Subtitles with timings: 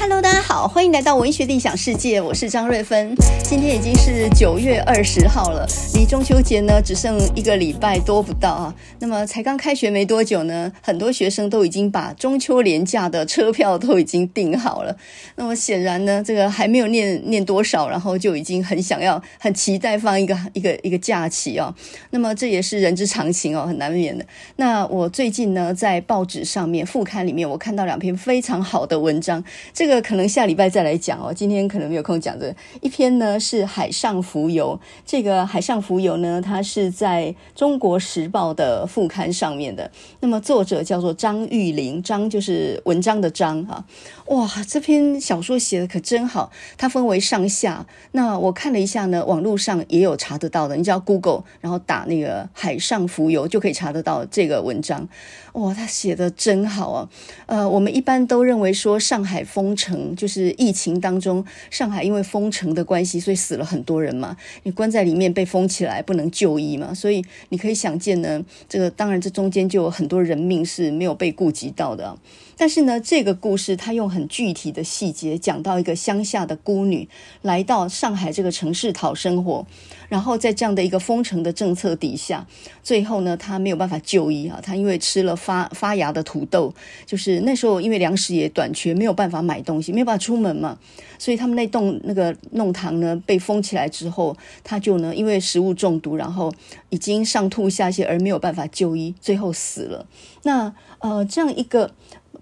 [0.00, 3.14] Hello，大家好，欢迎来到文学理想世界，我是张瑞芬。
[3.44, 8.74] 今天已经是九月二十号了，离中秋节呢只剩一个礼拜多不到啊。
[9.00, 14.96] 那么才刚开学没多久呢，很多学生都已经把中秋连假的车票都已经订好了。
[15.36, 21.74] 那么显然呢，这个还没有念念多少，然后就已经很想要、很期待放一个一个一个假期哦。
[22.08, 24.24] 那么这也是人之常情哦，很难免的。
[24.56, 29.44] 那我最近呢，在报纸上面副刊里面，我看到两篇非常好的文章，
[29.74, 29.89] 这个。
[29.90, 32.54] 这个可能下礼拜再来讲哦，今天可能没有空讲这。
[32.80, 39.90] 一篇呢是《海上浮游》，这个《海上浮游》呢，它是在中国时报的副刊上面的。
[40.20, 43.84] 那么作者叫做张玉玲，张就是文章的张啊。
[44.30, 47.84] 哇，这篇小说写的可真好，它分为上下。
[48.12, 55.08] 那我看了一下呢，网络上也有查得到的，你只要 Google，然后打那个《海上浮游》就可以查得到这个文章。
[55.54, 57.08] 哇，他写的真好啊！
[57.46, 64.36] 呃，我们一般都认为说上海封城就是疫情当中，上海因为封城的关系，所以死了很多人嘛。
[64.62, 72.16] 你关在里面被封起来，不能就医嘛，所以你可以想见呢，这个当然这中间就有很多人命是没有被顾及到的。
[72.60, 77.08] 但是呢，这个故事他用很具体的细节讲到一个乡下的孤女
[77.40, 79.66] 来到上海这个城市讨生活，
[80.10, 82.46] 然后在这样的一个封城的政策底下，
[82.82, 86.74] 最后呢，她没有办法就医啊，她因为吃了发发芽的土豆，
[87.06, 90.78] 就是那时候因为粮食也短缺，没有办法买东西，没有办法出门嘛，
[91.18, 96.52] 所以他们那栋那个弄堂呢被封起来之后，她就呢因为食物中毒，然后
[96.90, 100.06] 已经上吐下泻而没有办法就医，最后死了。
[100.42, 101.92] 那呃这样一个。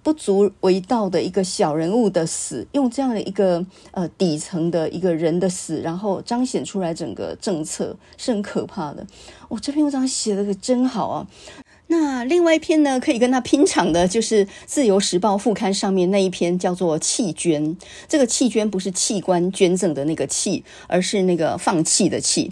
[0.09, 9.06] 不足为道的一个小人物的死，用这样的一个呃底层的一个人的死，然后彰显出来整个政策是很可怕的。
[9.48, 11.27] 我、这篇文章写的可真好啊！
[11.89, 17.77] 那另外一篇呢，可以跟他拼场的，就是《自由时报》副刊上面那一篇，叫做“弃捐”。
[18.09, 22.50] 这个“弃捐”不是器官捐赠的那个“弃”，而是那个放弃的“弃”。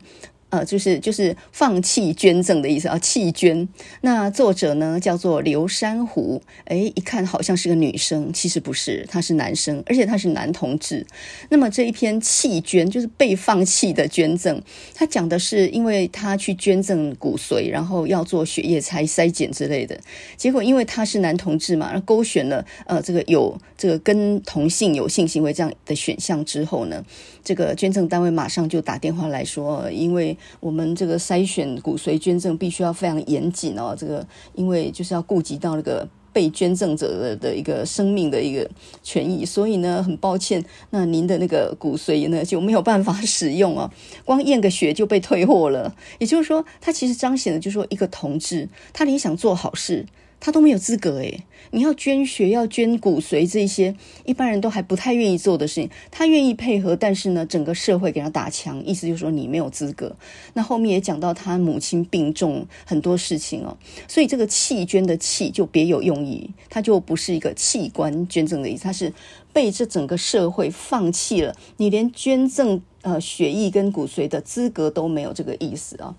[0.56, 3.68] 呃，就是就是放弃捐赠的意思啊，弃捐。
[4.00, 11.06] 那作者呢叫做刘珊瑚，哎，一看好像是个女生，其实不是，他是男生，而且他是男同志。
[11.50, 14.62] 那么这一篇弃捐就是被放弃的捐赠，
[14.94, 20.00] 他讲的是因为他去捐赠骨髓，然后要做血液筛筛检之类的，
[20.38, 27.04] 结果因为他是男同志嘛，勾选了呃这个有这个跟同性有性行为这样的选项之后呢，
[27.44, 38.68] 这个捐赠单位马上就打电话来说，因为我们这个筛选骨髓捐赠必须要非常严谨哦，这个因为就是要顾及到那个被捐赠者的的一个生命的一个
[39.02, 43.90] 权益，所以呢，很抱歉，那您的那个骨髓呢就没有办法使用哦，
[44.24, 45.94] 光验个血就被退货了。
[46.18, 50.06] 也就是说，他其实彰显的就是说一个同志，他理想做好事。
[50.46, 51.42] 他都没有资格诶，
[51.72, 53.92] 你要捐血、要捐骨髓这些，
[54.24, 60.14] 一般人都还不太愿意做的事情，他愿意配合，但是呢，整个社会给他打枪，意思就是说你没有资格。
[60.54, 63.76] 那后面也讲到他母亲病重很多事情哦，
[64.06, 69.12] 所以这个弃捐的弃就别有用意，他就不是一个器官捐赠的意思，他是
[69.52, 76.14] 被这整个社会放弃了，你连捐赠呃血液跟骨髓的资格都没有，这个意思啊。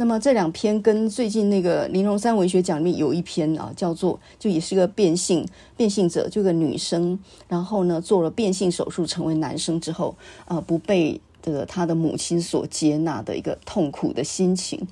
[0.00, 5.44] 那么这两篇跟最近那个玲珑三文学奖里面有一篇啊，叫做就也是个变性
[5.76, 10.16] 变性者，就个女生，然后呢做了变性手术成为男生之后，
[10.46, 14.86] 呃不被这个他的母亲所接纳的一个痛苦的心情。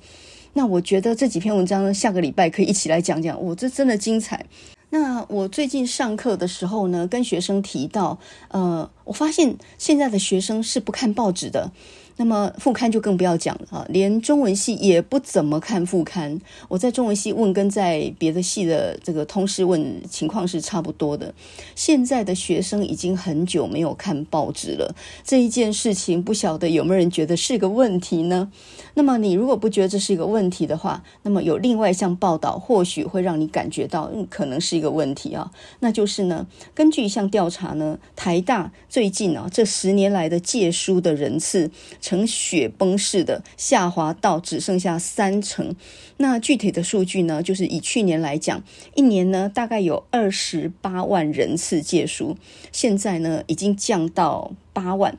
[0.51, 4.45] 那我觉得这几篇文章呢，下个礼拜可以一起来讲讲，我这真的精彩。
[4.89, 8.19] 那我最近上课的时候呢，跟学生提到，
[8.49, 11.71] 呃，我发现现在的学生是不看报纸的。
[12.19, 16.41] 那么副刊就更不要讲了啊，连中文系也不怎么看副刊。
[16.67, 21.31] 我在中文系问，跟在别的系的这个同事问情况是差不多的。
[21.75, 28.51] 现在的学生已经很久没有看报纸了，这一件事情不晓得有没有人觉得是个问题呢？
[28.95, 35.51] 那么你如果不觉得这是一个问题的话，那么有另外一项报道或许会让你感觉到，嗯，可能是一个问题啊。
[35.81, 41.69] 那就是呢，根据一项调查呢，台大最近啊这十年来的借书的人次。
[42.07, 45.75] 呈雪崩式的下滑到只剩下三成。
[46.15, 48.63] 那具体的数据呢，就是以去年来讲，
[48.95, 52.37] 一年呢大概有二十八万人次借书，
[52.71, 55.17] 现在呢已经降到八万，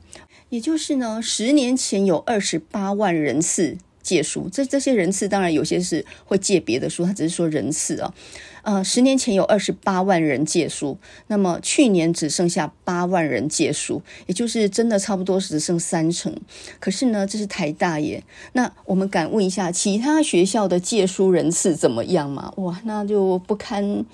[0.49, 3.77] 也就是呢十年前有二十八万人次。
[4.09, 4.49] 借书。
[4.51, 8.15] 这这些人次当然有些是会借别的书，他只是说人次啊。
[8.63, 16.35] 呃，十年前有二十八万人借书，那么去年只剩下八万人借书，也就是真的差不多只剩三成。
[16.79, 18.23] 可是呢，这是台大耶。
[18.53, 22.53] 那我们敢问一下，其他学校的借书人次怎么样吗？
[22.57, 24.05] 哇，那就不堪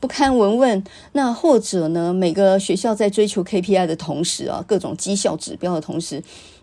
[0.00, 0.84] 不堪闻问。
[1.12, 6.22] 那或者呢，每个学校在追求 KPI 的同时啊，各种绩效指标的同时。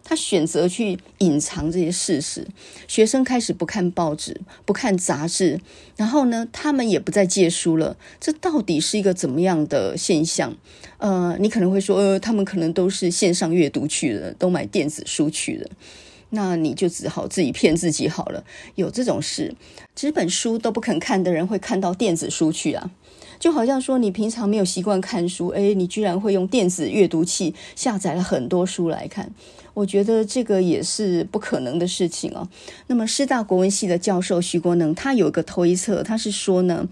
[0.10, 2.48] 他选择去隐藏这些事实，
[2.88, 5.62] 学生开始不看报纸、不看杂志，
[5.98, 7.96] 然后呢，他们也不再借书了。
[8.20, 10.58] 这到底是一个怎么样的现象？
[10.98, 15.70] 呃，你可能会说，呃，他们可能都是线上阅读去了，都买电子书去了。
[16.32, 18.44] 那你就只好自己骗自己好了。
[18.74, 19.54] 有这种事，
[19.94, 22.90] 纸本书都不肯看的人，会看到电子书去啊？
[23.40, 29.32] 就好像说，你平常没有习惯看书，诶，你居然会用电子阅读器下载了很多书来看。
[29.80, 32.46] 我觉得这个也是不可能的事情哦。
[32.88, 36.86] 那么师大国文系的教授徐国能，他有一个推测，他是说呢，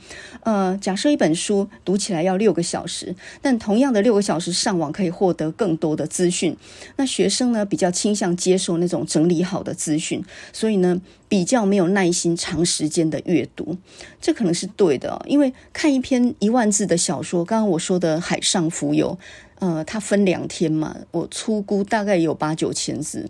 [0.44, 6.56] 呃，假设一本书读起来要六个小时，但同样的六个小时上网可以获得更多的资讯，
[6.96, 10.24] 那学生呢比较倾向接受那种整理好的资讯，
[10.54, 13.76] 所以呢比较没有耐心长时间的阅读，
[14.22, 19.18] 这可能是对的哦，因为看一篇一万字的小说，刚刚我说的《海上浮游》。
[19.60, 23.28] 呃，它分两天嘛，我粗估大概有八九千字，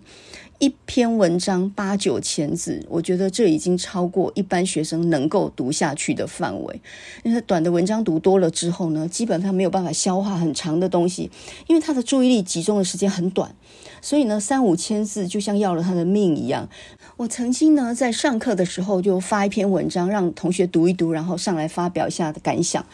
[0.58, 6.82] 一篇文章八九千字，我觉得这已经超过一般学生能够读下去的范围。
[7.22, 11.30] 因为短的文章读多了之后呢，基本上没有办法消化很长的东西，
[11.66, 13.54] 因为他的注意力集中的时间很短，
[14.02, 16.68] 所以呢，三五千字就像要了他的命一样。
[17.16, 22.84] 我曾经呢，在上课的时候就发一篇文章让同学读一读，然后上来发表一下的感想。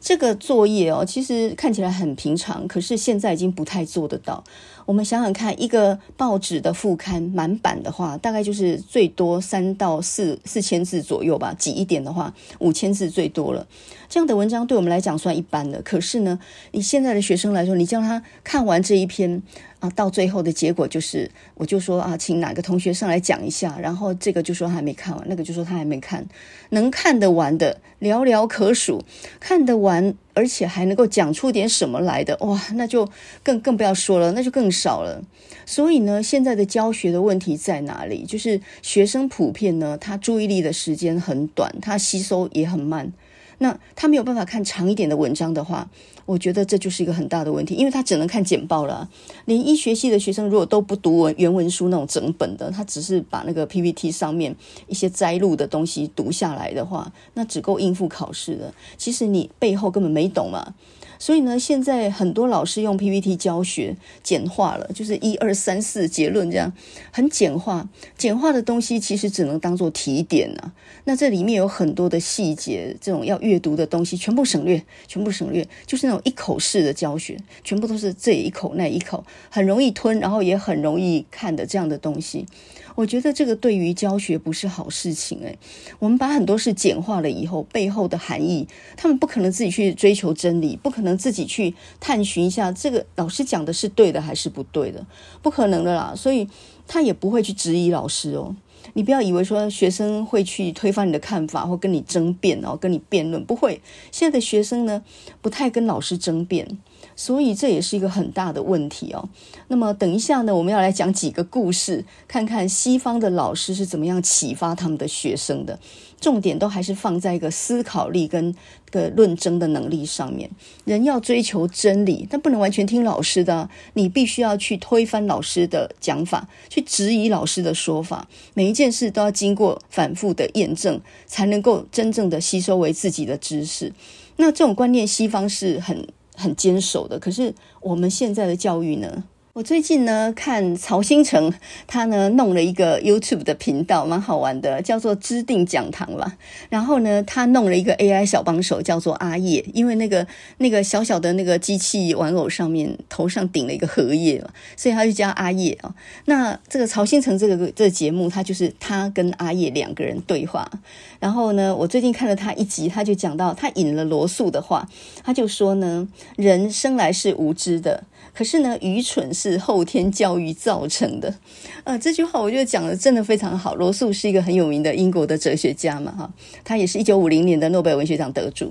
[0.00, 4.42] 这个作业哦，其实看起来很平常，可是现在已经不太做得到。
[4.86, 13.66] 我们想想看，一个报纸的副刊满版的话，大概就是最多三到四四千字左右吧，挤一点的话，五千字最多了。
[14.08, 16.38] 这样的文章对我们来讲算一般的，可是呢，
[16.72, 19.42] 以现在的学生来说，你叫他看完这一篇。
[19.80, 26.26] 啊，到最后的结果就是，我就说啊，请哪个同学上来讲一下，然后这个就说还没看完，那个就说他还没看，
[26.70, 29.04] 能看得完的寥寥可数，
[29.38, 33.08] 看得完而且还能够讲出点什么来的，哇，那就
[33.44, 35.22] 更更不要说了，那就更少了。
[35.64, 38.24] 所以呢，现在的教学的问题在哪里？
[38.24, 43.12] 就是学生普遍呢，他注意力的时间很短，他吸收也很慢。
[43.58, 45.88] 那他没有办法看长一点的文章的话，
[46.26, 49.08] 我觉得这就是一个很大的问题，因为他只能看简报了。
[49.44, 54.54] 连医学系的学生如果都不读文原文书那种整本的，他只是把那个 PPT 上面
[54.86, 58.72] 一些摘录的东西读下来的话，那只够应付考试的。
[58.96, 60.74] 其实你背后根本没懂嘛。
[61.18, 66.72] 所以呢，现在很多老师用 PPT 教学简化了，就是一二三四结论这样，
[67.10, 67.88] 很简化。
[68.16, 70.72] 简化的东西其实只能当做提点啊。
[71.04, 82.46] 那这里面有很多的细节，这种要阅读的东西全部省略，全部省略，就是那种一口式的教学，全部都是这一口那一口，很容易吞，然后也很容易看的这样的东西。
[82.94, 85.56] 我觉得这个对于教学不是好事情诶，
[86.00, 88.66] 我们把很多事简化了以后，背后的含义，
[88.96, 95.04] 他们不可能自己去追求真理，不可能能自己去探寻一下这个老师讲的是对的还是不对的，
[95.42, 96.12] 不可能的啦。
[96.14, 96.46] 所以
[96.86, 98.54] 他也不会去质疑老师哦。
[98.94, 103.82] 你不要以为说学生会去推翻你的看法或跟你争辩哦，跟你辩论，不会。
[104.12, 105.02] 现在的学生呢，
[105.42, 106.78] 不太跟老师争辩。
[107.18, 109.28] 所以这也是一个很大的问题哦。
[109.66, 115.80] 那么等一下呢，我们要来讲几个故事，看看西方的老师是怎么样启发他们的学生的。
[116.20, 118.54] 重点都还是放在一个思考力跟
[118.90, 120.48] 个论证的能力上面。
[120.84, 128.28] 人要追求真理，但不能完全听老师的，你必须要去推翻老师的讲法，去质疑老师的说法。
[128.54, 133.92] 每一件事都要经过反复的验证，才能够真正的吸收为自己的知识。
[134.36, 136.06] 那这种观念，西方是很。
[136.38, 139.24] 很坚守的，可是我们现在的教育呢？
[139.54, 141.52] 我最近呢看曹新成，
[141.88, 146.36] 他呢弄了一个 YouTube 的频道，蛮好玩的，叫做知定讲堂吧。
[146.68, 150.24] 然后呢，他弄了一个 AI 小帮手，叫做阿叶，因为那个
[150.58, 155.92] 那个小小的那个机器玩偶上面头上顶了一个荷叶嘛，所以他就叫阿叶啊。
[156.26, 160.70] 那这个曹新成这个这个节目，他就是他跟阿叶两个人对话。
[161.20, 164.88] 然后呢，我最近看了他一集，他就讲到他引了罗素的话，
[165.24, 166.06] 他就说呢，
[166.36, 168.04] 人生来是无知的。
[168.34, 171.34] 可是呢，愚蠢是后天教育造成的。
[171.82, 173.74] 呃，这句话我觉得讲的真的非常好。
[173.74, 176.30] 罗素是一个很有名的英国的哲学家嘛，哈，
[176.62, 178.70] 他也是一九五零年的诺贝尔文学奖得主。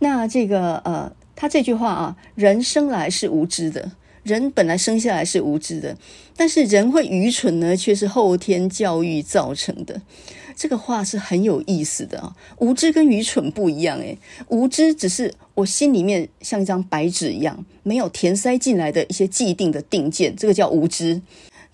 [0.00, 3.92] 那这个呃，他这句话啊，人生来是无知的，
[4.24, 5.96] 人本来生下来是无知的，
[6.36, 10.00] 但是人会愚蠢呢，却是后天教育造成的。
[10.56, 14.16] 这个话是很有意思的啊，无知跟愚蠢不一样诶，
[14.48, 21.20] 无知只是我心里面像一张白纸一样，没有填塞进来的一些既定的定见，这个叫无知。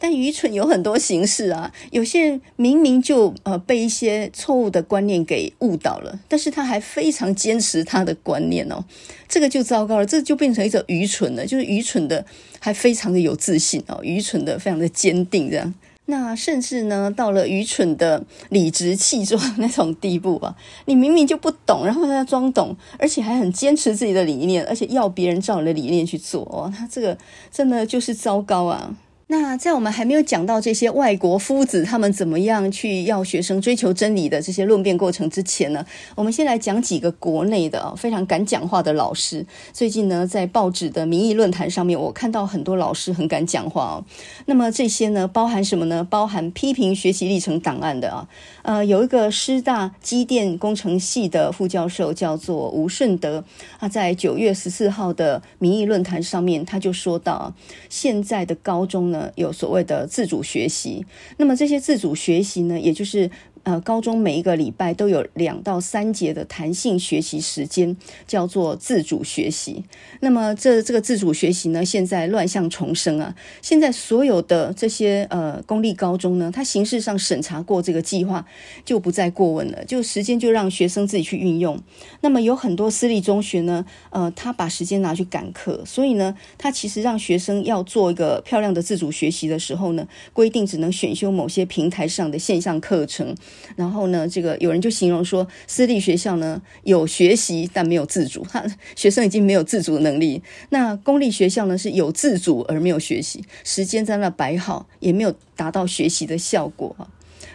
[0.02, 8.82] 但愚蠢有很多形式啊，有些人明明就呃被一些错误的观念给误导了，但是他还非常坚持他的观念哦，
[9.28, 12.24] 这个就糟糕了，这就变成一种愚蠢了，就是愚蠢的
[12.58, 15.74] 还非常的有自信哦，愚蠢的非常的坚定这样。
[16.10, 20.54] 那甚至呢，到了愚蠢的理直气壮那种地步吧。
[20.84, 27.16] 你明明就不懂，然后他装懂，而且还很坚持自己的理念，而且要别人照你的理念去做哦，他这个
[27.50, 28.94] 真的就是糟糕啊。
[29.30, 39.46] 那在我们还没有讲到这些外国夫子他们怎么样去要学生追求真理的这些论辩过程之前呢，我们先来讲几个国内的非常敢讲话的老师。
[39.72, 44.04] 最近呢，在报纸的民意论坛上面，我看到很多老师很敢讲话哦。
[44.46, 46.04] 那么这些呢，包含什么呢？
[46.10, 48.28] 包含批评学习历程档案的啊。
[48.70, 53.42] 呃，有一个师大机电工程系的副教授叫做吴顺德，
[53.80, 57.52] 他在九月十四号的民意论坛上面，他就说到，
[57.88, 59.32] 现在的高中呢。
[59.34, 61.04] 有所谓的自主学习，
[61.38, 63.28] 那么这些自主学习呢，也就是。
[63.62, 69.84] 呃，高中每一个礼拜都有两到三节的弹性学习时间，叫做自主学习。
[70.20, 73.34] 那么这这个自主学习呢，现在乱象丛生啊！
[73.60, 78.46] 现在所有的这些呃公立高中呢，它形式上审查过这个计划，
[78.84, 81.78] 就不再过问了，就时间就让学生自己去运用。
[82.22, 93.36] 那么有很多私立中学呢，呃，他把时间拿去赶课，所以呢，他其实让学生要做一个漂亮的自主学习的时候呢，规定只能选修某些平台上的线上课程。
[93.76, 98.64] 然后呢，这个有人就形容说，私立学校呢有学习但没有自主，哈
[98.96, 100.42] 学生已经没有自主的能力。
[100.70, 107.08] 那公立学校呢是有自主而没有学习，时间在那摆好，也没有达到学习的效果哈。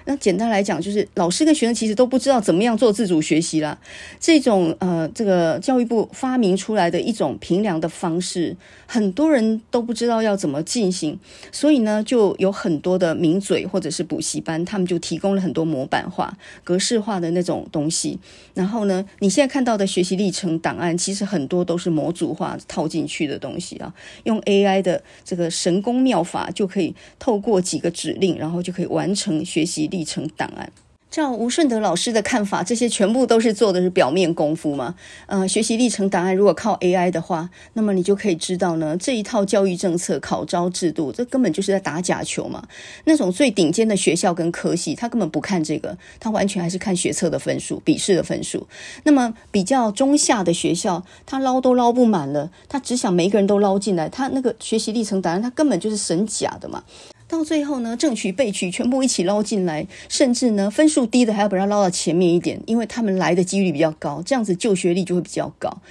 [0.05, 3.77] 那简单来讲，就是老师跟学生其实都不知道怎么样做自主学习啦。
[4.19, 11.19] 这种呃，这个教育部发明出来的一种评量的方式，很多人都不知道要怎么进行，
[11.51, 18.19] 所以呢，就有很多的名嘴或者是补习班，他们就提供了很多模板化、格式化的那种东西。
[18.53, 23.91] 然后呢，你现在看到的学习历程档案，其实很多都是模组化套进去的东西啊，
[24.25, 30.69] 用 AI 的这个神功妙法，就可以透过几个指令，然后就可以完成学习历程档案。
[31.11, 34.95] 照吴顺德老师的看法，这些全部都是做的是表面功夫嘛？
[35.27, 42.67] 呃，学习历程档案如果靠 AI 的话，那么你就可以知道呢，这一套教育政策、考招制度，这根本就是在打假球嘛。
[43.05, 48.67] 那种最顶尖的学校跟科系，他根本不看这个，他完全还是看学测的分数、笔试的分数。
[49.03, 56.83] 那么比较中下的学校，他捞都捞不满了，他只想每一个人都捞进来，他那个学习历程档案，他根本就是神假的嘛。
[57.27, 65.81] 到最后呢，正取被取全部一起捞进来，甚至呢分数低的还要把它捞到前面一点，因为他们来的几率比较高，这样子就学率就会比较高。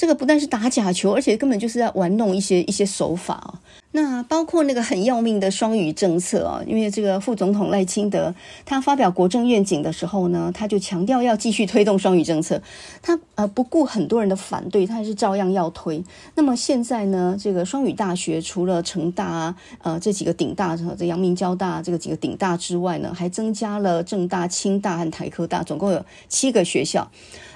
[0.00, 3.60] 这个不但是打假球，而且根本就是在玩弄一些一些手法啊。
[3.92, 12.62] 那包括那个很要命的双语政策啊，因为这个副总统赖清德他发表国政愿景的时候呢，他就强调要继续推动双语政策，
[13.02, 16.02] 他呃不顾很多人的反对，他还是照样要推。
[16.34, 27.10] 那么现在呢，这个双语大学除了成大啊，呃这几个顶大，这阳明交大这个几个顶大之外呢，还增加了政大、清大和台科大，总共有七个学校。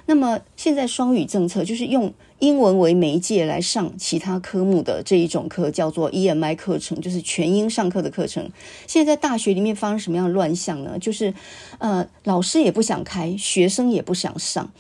[0.07, 8.51] 那么现在双语政策就是用英文为媒介来上其他科目的这一种课，叫做 EMI 课程，就是全英上课的课程。
[8.87, 10.99] 现在在大学里面发生什么样的乱象呢？
[10.99, 11.33] 就是
[11.79, 14.71] 呃，老师也不想开，学生也不想上。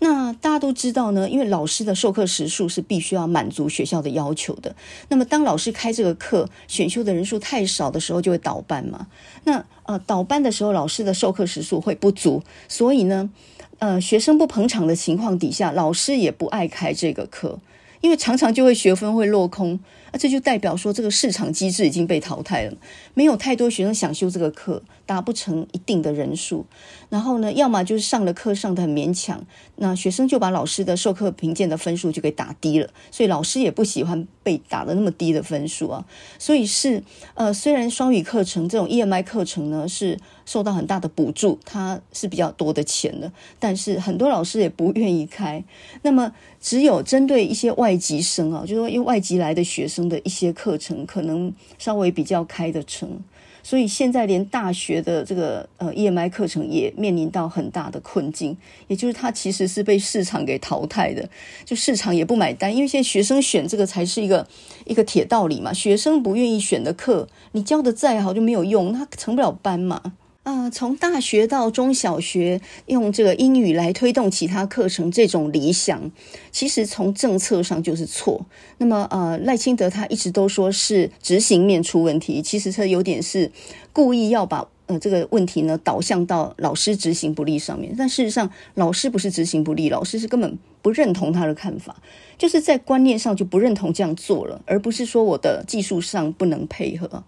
[0.00, 4.74] 那大家都知道呢，因为老师的授课时数是必须要满足学校的要求的。
[5.08, 9.06] 那么当老师开这个课，选修的人数太少的时候，就会倒班嘛。
[9.44, 13.30] 那呃，倒班的时候，老师的授课时数会不足，所以呢。
[13.78, 17.58] 呃，学生不捧场的情况底下，老师也不爱开这个课，
[18.00, 19.78] 因为常常就会学分会落空，
[20.10, 22.76] 啊，这就代表说这个市场机制已经被淘汰了，
[23.14, 24.82] 没有太多学生想修这个课。
[25.06, 26.64] 达不成一定的人数，
[27.08, 29.44] 然后呢，要么就是上了课上得很勉强，
[29.76, 36.06] 那学生就把老师的授课评鉴的分数就给打低了，所以老师也不喜欢被打得那么低的分数啊。
[36.38, 37.02] 所以是
[37.34, 45.62] 呃，虽然双语课程这种 EMI 课程呢是受到很大的补助，它是比较多的钱的，但是很多老师也不愿意开。
[46.02, 53.20] 那么只有针对一些外籍生啊，就是说因为外籍来的学生的一些课程，可能稍微比较开得成。
[53.64, 58.56] 所以现在连大学的这个呃 EMI 课程也面临到很大的困境，
[58.86, 61.28] 也就是它其实是被市场给淘汰的，
[61.64, 64.46] 就市场也不买单，因为现在学生选这个才是一个
[64.84, 70.12] 一个铁道理嘛，学生不愿意选的课，你教的再好就没有用，他成不了班嘛。
[70.44, 76.10] 啊、呃，从大学到中小学，用这个英语来推动其他课程，这种理想，
[76.52, 78.44] 其实从政策上就是错。
[78.76, 83.50] 那么，呃，赖清德他一直都说是执行面出问题，其实他有点是
[83.90, 87.94] 故意要把呃这个问题呢导向到老师执行不力上面。
[87.96, 91.96] 但事实上，老师不是执行不力，老师是根本不认同他的看法，
[92.36, 97.24] 就是在观念上就不认同这样做了，而不是说我的技术上不能配合。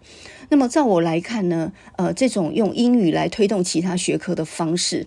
[0.49, 5.05] 那么，照我来看呢，呃，这种用英语来推动其他学科的方式，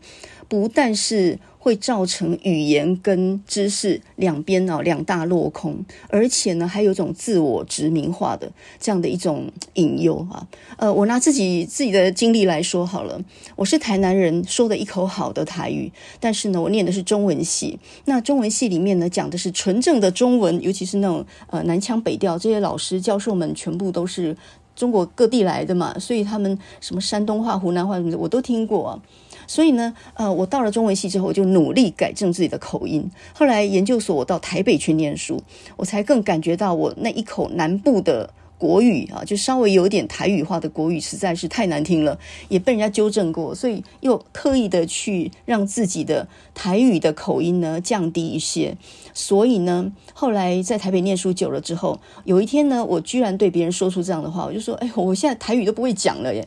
[0.49, 10.47] 不但是会造成语言跟知识两边啊两大落空，而且呢，还有一种自我殖民化的这样的一种隐忧啊。
[10.77, 13.19] 呃，我拿自己自己的经历来说好了，
[13.57, 24.37] 我是台南人，说的一口好的台语，但是呢，我念的是中文系，那中文系里面呢，讲的是纯正的中文，尤其是那种呃南腔北调，这些老师教授们全部都是。
[24.81, 28.99] 中国各地来的嘛，所以他们什么山东话、湖南话什么的我都听过。
[29.47, 33.07] 所以呢，呃，我到了中文系之后，我就努力改正自己的口音。
[33.35, 35.43] 后来研究所我到台北去念书，
[35.77, 38.31] 我才更感觉到我那一口南部的。
[38.61, 42.19] 国语啊，就稍微有点台语化的国语实在是太难听了，
[42.51, 48.77] 也被人家纠正过，所以又刻意的去让自己的台语的口音呢降低一些。
[49.15, 56.47] 所以呢，后来在台北念书久了之后，有一天呢，我居然对别人说出这样的话，我就说：“哎，我现在台语都不会讲了耶。”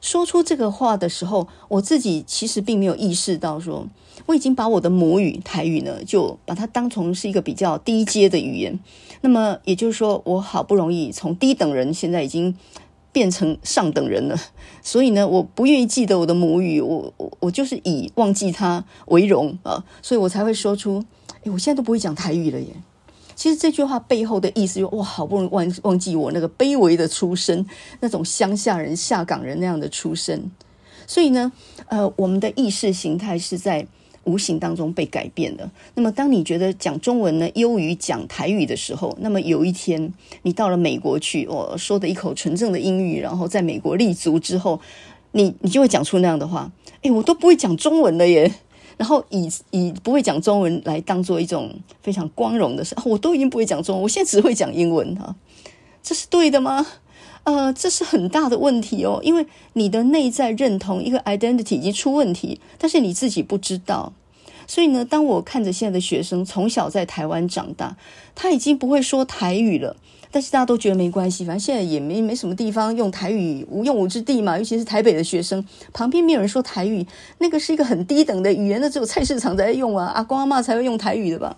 [0.00, 3.86] 说出这个话的时候，我自己其实并没有意识到，说
[4.28, 8.78] 我已经把我的母语台语呢，就把它当成是一个比较低阶的语言。
[9.22, 12.54] 那么也就是说，我好不容易从低等人，现在已经
[13.10, 14.36] 变成上等人了。
[14.84, 21.02] 所以呢，我不愿意记得我的母语，我我就是以忘记它为荣啊，所以我才会说出，
[21.44, 22.68] 诶，我现在都不会讲台语了耶。
[23.34, 27.64] 其实这句话背后的意思，就哇，好不容易忘忘记我那个卑微的出身，
[28.00, 30.50] 那种乡下人、下岗人那样的出身。
[31.06, 31.50] 所以呢，
[31.86, 33.86] 呃，我们的意识形态是在
[34.28, 35.68] 无形当中被改变的。
[35.94, 44.80] 那么，当你觉得讲中文呢优于讲台语的时候，那么有一天你到了美国去，我说的一口纯正的英语，然后在美国立足之后，
[45.32, 46.70] 你你就会讲出那样的话。
[47.02, 48.52] 诶，我都不会讲中文了耶。
[48.96, 55.36] 然后以以不会讲中文来当做一种非常光荣的事，我都已经不会讲中文，我现在只会讲英文哈，
[56.02, 56.84] 这是对的吗？
[57.44, 64.12] 呃，这是很大的问题哦，因为你的内在认同一个 identity 已经出问题，但是你自己不知道。
[64.68, 67.96] 所以呢，当我看着现在的学生从小在台湾长大，
[68.36, 69.96] 他已经不会说台语了。
[70.30, 74.58] 但是大家都觉得没关系，反正现在也没没什么地方用台语，无用武之地嘛。
[74.58, 77.06] 尤其是台北的学生，旁边没有人说台语，
[77.38, 81.56] 那个是一个很低等的语言，那只有菜市场在用啊，阿公阿妈才会用台语的吧。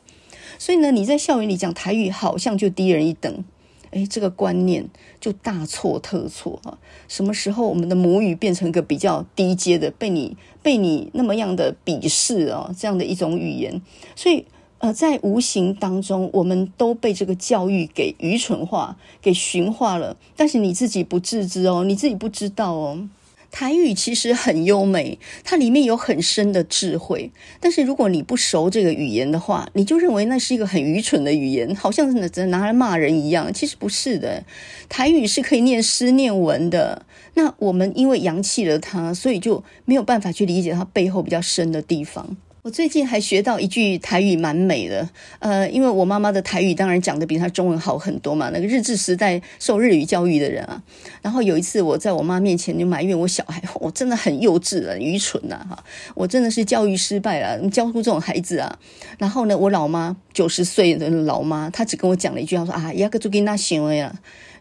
[0.56, 3.44] 所以呢，你在校园里讲台语，好像就低人一等。
[3.90, 4.88] 诶，这个观念
[5.20, 6.78] 就大错特错啊！
[7.08, 12.74] 什么时候我们的母语变成一个比较低阶的，被你被你那么样的鄙视啊？
[12.78, 13.80] 这样的一种语言，
[14.16, 14.44] 所以。
[14.82, 20.16] 呃，在无形当中，我们都被这个教育给愚蠢化、给驯化了。
[20.34, 23.06] 但是你自己不自知哦，你自己不知道哦。
[23.50, 27.30] 台语其实很优美，它里面有很深的智慧。
[27.58, 33.52] 但是如果你不熟这个语言的话，你就认为那是一个很愚蠢的语言，好像只能拿来骂人一样。
[33.52, 34.44] 其实不是的，
[34.88, 37.04] 台语是可以念诗念文的。
[37.34, 42.36] 那我们因为扬弃了它，所以就没有办法去理解它背后比较深的地方。
[42.62, 45.08] 我最近还学到一句台语，蛮美的。
[45.38, 48.50] 呃，因为我妈妈的台语当然讲的比她中文好很多嘛。
[48.52, 50.82] 那个日治时代受日语教育的人啊，
[51.22, 55.82] 然后有一次我在我妈面前就埋怨我小孩， 我真的很幼稚啊，愚蠢呐，哈，
[56.14, 58.78] 我真的是教育失败了，教出这种孩子啊。
[59.16, 64.14] 然后呢，我老妈九十岁的老妈，她只跟我讲了一句她，说啊，亚个做囡仔想的呀，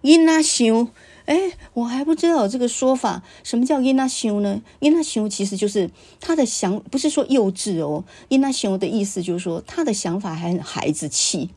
[0.03, 0.87] 囡仔想。
[1.29, 3.21] 哎，我还不知道这个说法。
[3.43, 8.03] 什么叫“囡仔想”呢？“囡仔想”其实就是他的想，不是说幼稚哦。
[8.29, 11.51] “囡仔想”的意思就是说他的想法还很孩子气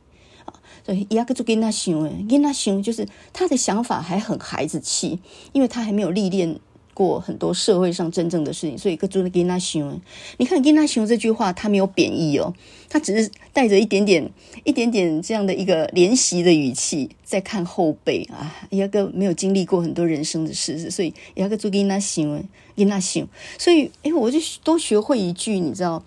[0.44, 0.52] 啊。
[0.84, 5.20] 所以，亚个做“囡仔想”哎，“囡仔想”就是他的想法还很孩子气，
[5.52, 6.60] 因为他还没有历练。
[6.94, 10.00] 过很多社会上真正的事情，所以个做的囡仔想，
[10.38, 12.52] 你看囡仔想这句话，它没有贬义哦，
[12.88, 14.30] 它只是带着一点点、
[14.64, 22.44] 一点点这样的一个怜惜的语气，在看后辈啊，一个没有经历过很多人生的事，所以一个做囡仔想，
[22.76, 23.28] 囡仔想，
[23.58, 26.02] 所以哎，我就多学会一句，你知道。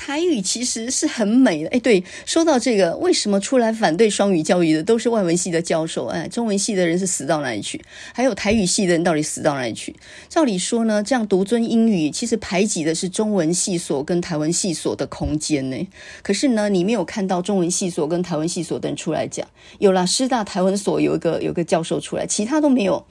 [0.00, 6.06] 台语其实是很美的，哎，对，说到这个，为什么出来反对双语教育的都是外文系的教授？
[6.06, 7.78] 哎，中文系的人是死到哪里去？
[8.14, 9.94] 还有台语系的人到底死到哪里去？
[10.30, 15.88] 照理说呢，这样独尊英语，其实排挤的是中文系所跟台湾系所的空间呢。
[16.22, 19.46] 可是呢，你没有看到中文系所跟台湾系所的人出来讲，
[19.80, 23.04] 有啦，师大台湾所有一个有一个教授出来，其他都没有。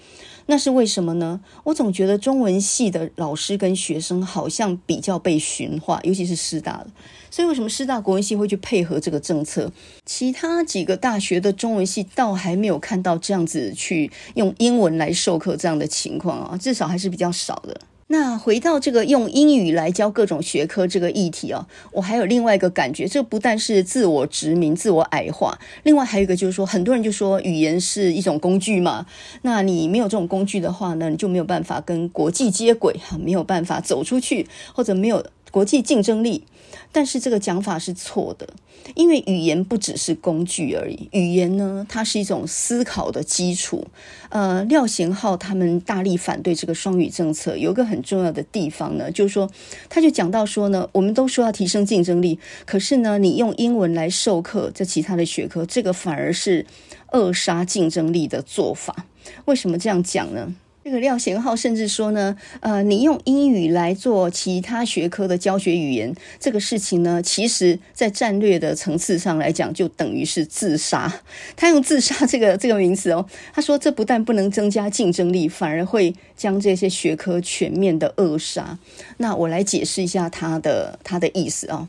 [0.51, 1.39] 那是为什么呢？
[1.63, 6.87] 我总觉得中文系的老师跟学生好像比较被驯化，尤其是师大的。
[7.29, 9.71] 所以为什么师大国文系会去配合这个政策？
[10.07, 17.79] 其他几个大学的中文系倒还没有看到这样子去用英文来授课这样的情况啊，至少还是比较少的。
[18.11, 29.05] 那回到这个用英语来教各种学科这个议题哦，我还有另外一个感觉，这不但是自我殖民、自我矮化，另外还有一个就是说，很多人就说语言是一种工具嘛，
[29.43, 36.45] 那你没有这种工具的话呢，你就没有办法跟国际接轨哈，没有办法走出去，或者没有国际竞争力。
[36.91, 38.47] 但是这个讲法是错的，
[38.95, 43.87] 因为语言不只是工具而已，语言呢，它是一种思考的基础。
[44.29, 49.49] 呃，廖贤浩他们大力反对这个双语政策，有一个很重要的地方呢，就是说，
[49.87, 56.65] 他就讲到说呢，我们都说要提升竞争力，可是呢，你用英文来授课这其他的学科，这个反而是
[57.11, 59.05] 扼杀竞争力的做法。
[59.45, 60.55] 为什么这样讲呢？
[60.89, 71.21] 这个廖贤浩甚至说呢，呃，你用英语来做其他学科的教学语言，这个事情呢，其实在战略的层次上来讲，就等于是自杀。
[71.55, 73.23] 他用自杀这个这个名词哦，
[73.53, 78.79] 他说这不但不能增加竞争力，反而会将这些学科全面的扼杀。
[79.17, 81.87] 那我来解释一下他的他的意思啊、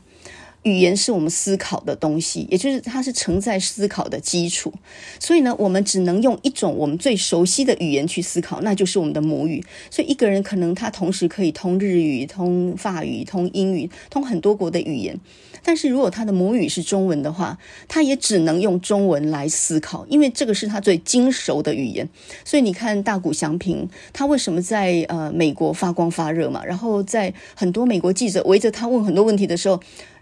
[0.63, 4.71] 语言是我们思考的东西，也就是它是承载思考的基础。
[5.19, 9.63] 所以呢，我们只能用一种我们最熟悉的语言去思考，那就是我们的母语。
[9.89, 15.19] 所以一个人可能他同时可以通日语、通法语、通英语、通很多国的语言，
[15.63, 22.07] 但是如果他的母语是中文的话，他也只能用中文来思考，因为这个是他最精熟的语言。
[22.45, 26.63] 所以你看大谷祥平，他为什么在呃美国发光发热嘛？
[26.63, 29.81] 然后在很多美国记者围着他问很多问题的时候。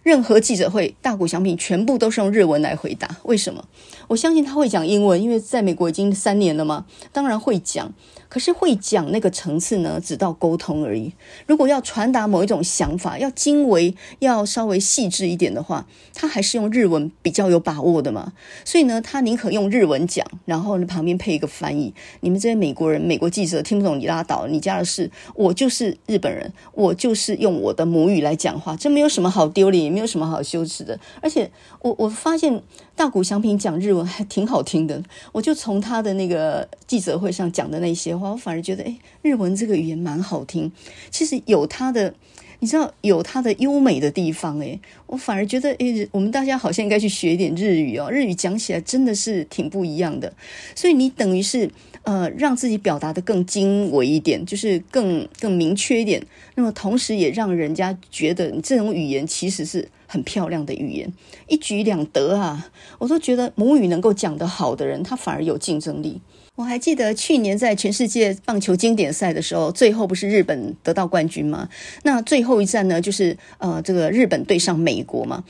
[0.10, 3.08] 任何记者会，大谷翔平全部都是用日文来回答。
[3.26, 3.63] 为什么？
[4.08, 7.93] 我相信他会讲英文，因为在美国已经三年了嘛，当然会讲。
[8.28, 11.12] 可是会讲那个层次呢，只到沟通而已。
[11.48, 18.34] 如果要传达某一种想法，要精微，要稍微细致一点的话，他还是用日文比较有把握的嘛。
[18.63, 21.91] 所以呢，他宁可用日文讲，然后呢旁边配一个翻译。
[22.22, 25.10] 你们这些美国人、美国记者听不懂你拉倒，你家的事。
[25.34, 30.97] 我就是日本人，我就是用我的母语来讲话，这没有什么好丢脸，没有什么好羞耻的。
[31.21, 32.63] 而且我我发现
[32.95, 38.29] 大谷翔平讲日文 还挺好听的，我就从他的那个记者会上讲的那些话。
[38.31, 40.71] 我反而觉得，哎，日文这个语言蛮好听。
[41.12, 42.13] 其实有它的，
[42.59, 44.57] 你知道有它的优美的地方。
[44.62, 48.09] 哎，我反而觉得，哎，我们大家好像应该去学一点日语哦。
[48.09, 50.31] 日语讲起来真的是挺不一样的。
[50.75, 51.69] 所以你等于是，
[52.10, 56.19] 呃，让自己表达得更精微一点，就是更更明确一点。
[56.56, 61.13] 那么同时也让人家觉得你这种语言其实是很漂亮的语言，
[61.48, 62.72] 一举两得啊！
[62.98, 66.19] 我都觉得母语能够讲得好的人，他反而有竞争力。
[66.56, 71.69] 我还记得去年在全世界棒球经典赛的时候，最后不是日本得到冠军吗？
[72.02, 75.43] 那最后一战呢，就是呃，这个日本对上美国嘛。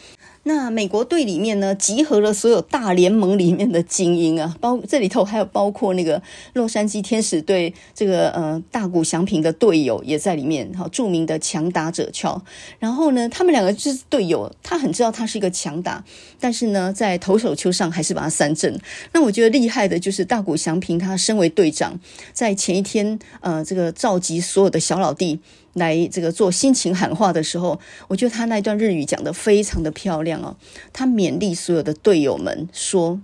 [0.50, 6.20] 那美国队里面呢，集合了所有大联盟里面的精英啊，包这里头还有包括那个
[6.54, 12.42] 洛杉矶天使队这个呃大谷翔平的队友也在里面，好著名的强打者乔。
[12.80, 16.04] 然后呢，他们两个是队友，他很知道他是一个强打，
[16.40, 18.76] 但是呢，在投手丘上还是把他三振。
[19.14, 22.00] 那我觉得厉害的就是大谷翔平，他身为队长，
[22.34, 25.40] 在前一天呃这个召集所有的小老弟。
[25.74, 30.56] 来这个做心情喊话的时候，我觉得他那段日语讲得非常的漂亮哦。
[30.94, 33.20] 他勉励所有的队友们说：“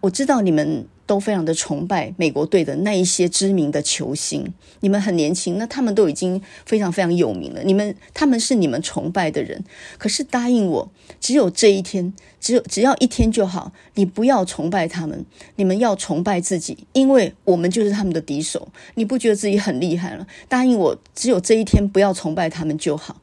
[0.00, 7.60] 我知道你们。”都非常的崇拜美国队的那一些知名的球星，你们很年轻，那他们都已经非常非常有名了。
[7.64, 9.64] 你们他们是你们崇拜的人，
[9.98, 13.72] 可是答应我，只有这一天，只有只要一天就好。
[13.94, 18.68] 你不要崇拜他们，你们要崇拜自己，因为我们就是他们的敌手。
[18.94, 20.24] 你不觉得自己很厉害了？
[20.48, 23.20] 答应我，只有这一天，不要崇拜他们就好。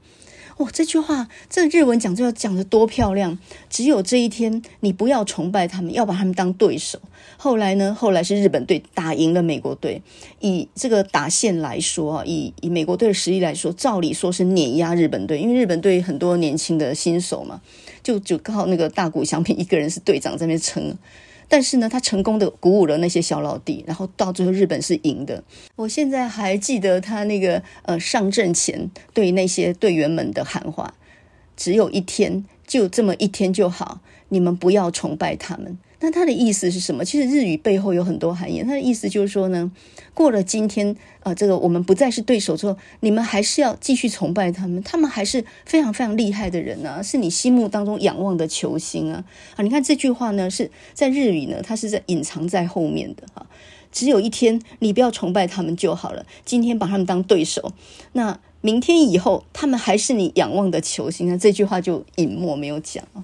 [0.57, 3.37] 哦，这句话，这日文讲就要讲得多漂亮！
[3.69, 6.99] 只有这一天，你不要崇拜他们，要把他们当对手。
[7.39, 7.93] 后来呢？
[7.93, 10.01] 后来是日本队打赢了美国队。
[10.39, 17.61] 以这个打线来说啊，以以美国队的实力来说，照理说是碾压日本队，因为日本队很多年轻的新手嘛，
[18.01, 20.95] 就就靠那个大谷翔平一个人是队长在那边撑。
[21.47, 25.43] 但是呢，他成功的鼓舞了那些小老弟，然后到最后日本是赢的。
[25.75, 30.95] 我现在还记得他那个呃上阵前对那些队员们的喊话：
[31.55, 35.77] 只有一天，就这么一天就好，你们不要崇拜他们。
[35.99, 37.03] 那他的意思是什么？
[37.03, 38.61] 其实日语背后有很多含义。
[38.63, 39.71] 他的意思就是说呢，
[40.13, 49.23] 过了今天，呃，这个我们不再是对手之后，你们还是要继续崇拜他们，他们还是非常非常厉害的人啊，是你心目当中仰望的球星啊。
[49.55, 53.47] 啊，你看这句话呢，是在日语呢，它是在隐藏在后面的哈。
[53.91, 56.25] 只有一天，你不要崇拜他们就好了。
[56.45, 57.71] 今天把他们当对手，
[58.13, 61.31] 那明天以后，他们还是你仰望的球星。
[61.31, 63.23] 啊这句话就隐没没有讲啊。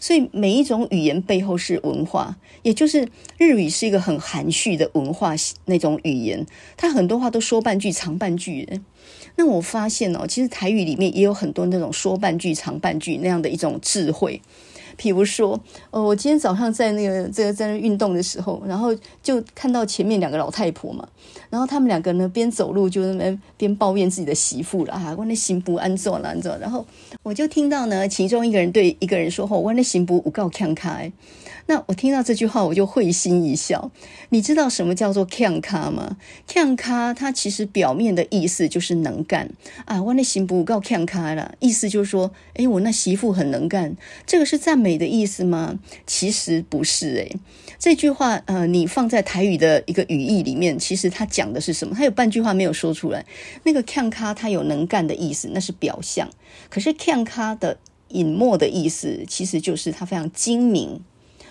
[0.00, 3.06] 所以每一种语言背后是文化，也就是
[3.38, 5.34] 日语是一个很含蓄的文化
[5.66, 6.44] 那种语言，
[6.76, 8.80] 它很多话都说半句长半句。
[9.36, 14.40] 那我发现哦，其实台语里面也有很多那种说半句长半句那样的一种智慧。
[14.96, 15.58] 比如说，
[15.90, 21.08] 呃，我今天早上在那个这个在那运动的时候，然后就看到前面两个老太婆嘛，
[21.50, 26.86] 然后他们两个呢边走路就那边抱怨自己的媳妇了啊，我那行不安坐了安坐，然后
[27.22, 31.12] 我就听到呢其中一个人对一个人说：“哦，我那媳妇有够强开。”
[31.70, 33.92] 那我听到这句话，我就会心一笑。
[34.30, 36.16] 你知道什么叫做 “can 咖吗？
[36.44, 39.48] 强咖它其实表面的意思就是能干
[39.84, 40.02] 啊。
[40.02, 43.96] 我那媳妇够强咖了，意思就是说，诶，我那媳妇很能干。
[44.26, 45.78] 这个是赞美的意思吗？
[46.08, 47.36] 其实不是诶。
[47.78, 51.94] 这句话，呃，你放在台语的一个语义里面，其实它讲的是什么？
[51.96, 53.24] 它有半句话没有说出来。
[53.62, 56.28] 那个强咖它有能干的意思，那是表象。
[56.68, 57.78] 可是 “can 咖的
[58.08, 61.00] 隐没的意思，其实就是它非常精明。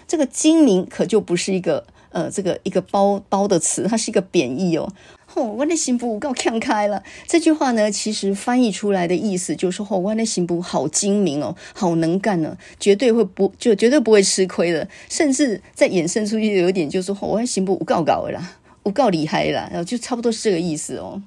[0.10, 4.92] 这个精明可就不是一个呃，这个一个褒褒的词，它是一个贬义哦。
[5.28, 7.04] 吼、哦，我的媳妇够看开了。
[7.28, 14.88] 这句话呢，其实翻译出来的意思就是：吼、哦，我的媳妇好精明哦，好能干呢、哦，绝对会不就绝对不会吃亏的。
[15.08, 18.42] 甚至再衍生出去有点，就是说：吼、哦，我的媳妇够搞的啦，
[18.82, 21.22] 我够厉害啦，然后就差不多是这个意思哦。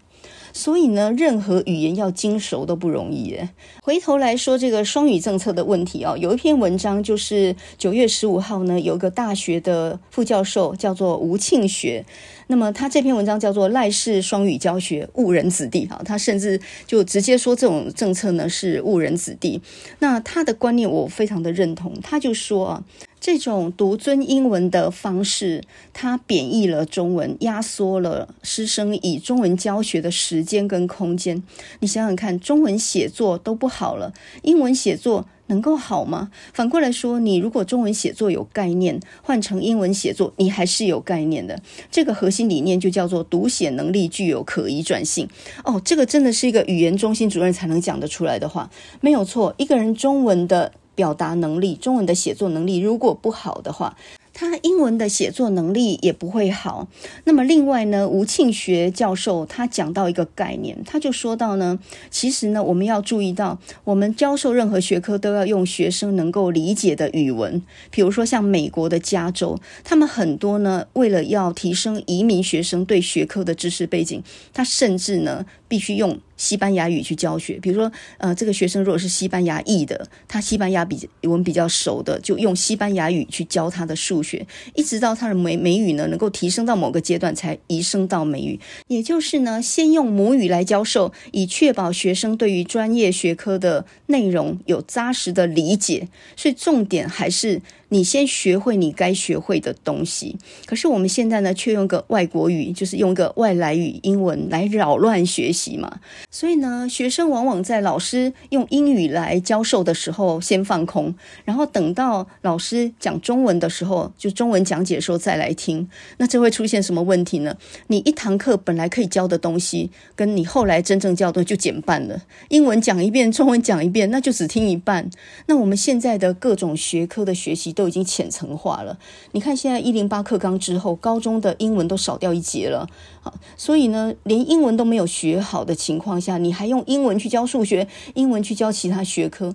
[0.52, 3.48] 所以呢，任何语言要精熟都不容易耶。
[3.82, 12.04] 回头来说这个双语政策的问题哦，有一篇文章就是九月十五号呢，有个大学的副教授叫做吴庆学，
[12.52, 19.58] 那么他这篇文章叫做《赖氏双语教学误人子弟》哈，他甚至就直接说这种政策呢是误人子弟。
[20.00, 22.84] 那他的观念我非常的认同，他就说啊。
[23.18, 25.62] 这种独尊英文的方式，
[25.92, 31.40] 它贬义了中文，压缩了师生以中文教学的时间跟空间。
[31.78, 34.12] 你想想看，中文写作都不好了，
[34.42, 36.30] 英文写作能够好吗？
[36.54, 41.60] 反过来说，你如果中文写作有概念，换成英文写作，你还是有概念的。
[41.90, 45.28] 这个核心理念就叫做读写能力具有可移转性。
[45.62, 48.70] 哦，这个真的是一个语言中心主任才能讲得出来的话，
[49.02, 49.54] 没有错。
[49.58, 50.72] 一个人中文的。
[50.94, 53.96] 表达能力，中文的写作能力如果不好的话，
[54.34, 56.88] 他英文的写作能力也不会好。
[57.24, 61.78] 那么另外呢，吴庆学教授他讲到一个概念，他就说到呢，
[62.10, 67.62] 其实呢，我们要注意到，我们教授任何学科都要用学生能够理解的语文。
[67.90, 76.18] 比如说像美国的加州，他们很多呢，为了要提升移民学生对学科的知识背景，他甚至呢，必须用。
[76.42, 88.58] 西班牙语去教学，比如说，呃，这个学生如果是西班牙裔的，他西班牙比我们比较熟的，就用西班牙语去教他的数学，一直到他的美美语呢能够提升到某个阶段，才移升到美语。
[88.88, 96.08] 也就是呢，先用母语来教授，以确保学生对于专业学科的内容有扎实的理解。
[96.36, 97.62] 所以重点还是。
[97.92, 106.00] 你先学会你该学会的东西，可是我们现在呢，却用个外国语，就是用个外来语英文来扰乱学习嘛。
[106.30, 115.86] 所以呢，学生往往在老师用英语来教授的时候先放空，然后等到老师讲中文的时候，就中文讲解的时候再来听。
[116.16, 117.54] 那这会出现什么问题呢？
[117.88, 122.22] 你一堂课本来可以教的东西，跟你后来真正教的就减半了。
[122.48, 125.10] 英文讲一遍，中文讲一遍，那就只听一半。
[125.44, 128.96] 那我们现在的各种学科的学习都都已经浅层化了。
[129.32, 132.88] 你看，现在一零八课纲之后，高中的英文都少掉一节了。
[133.20, 139.52] 好，所以呢，连英文都没有学好的情况下，你还用英文去教数学，英文去教其他学科，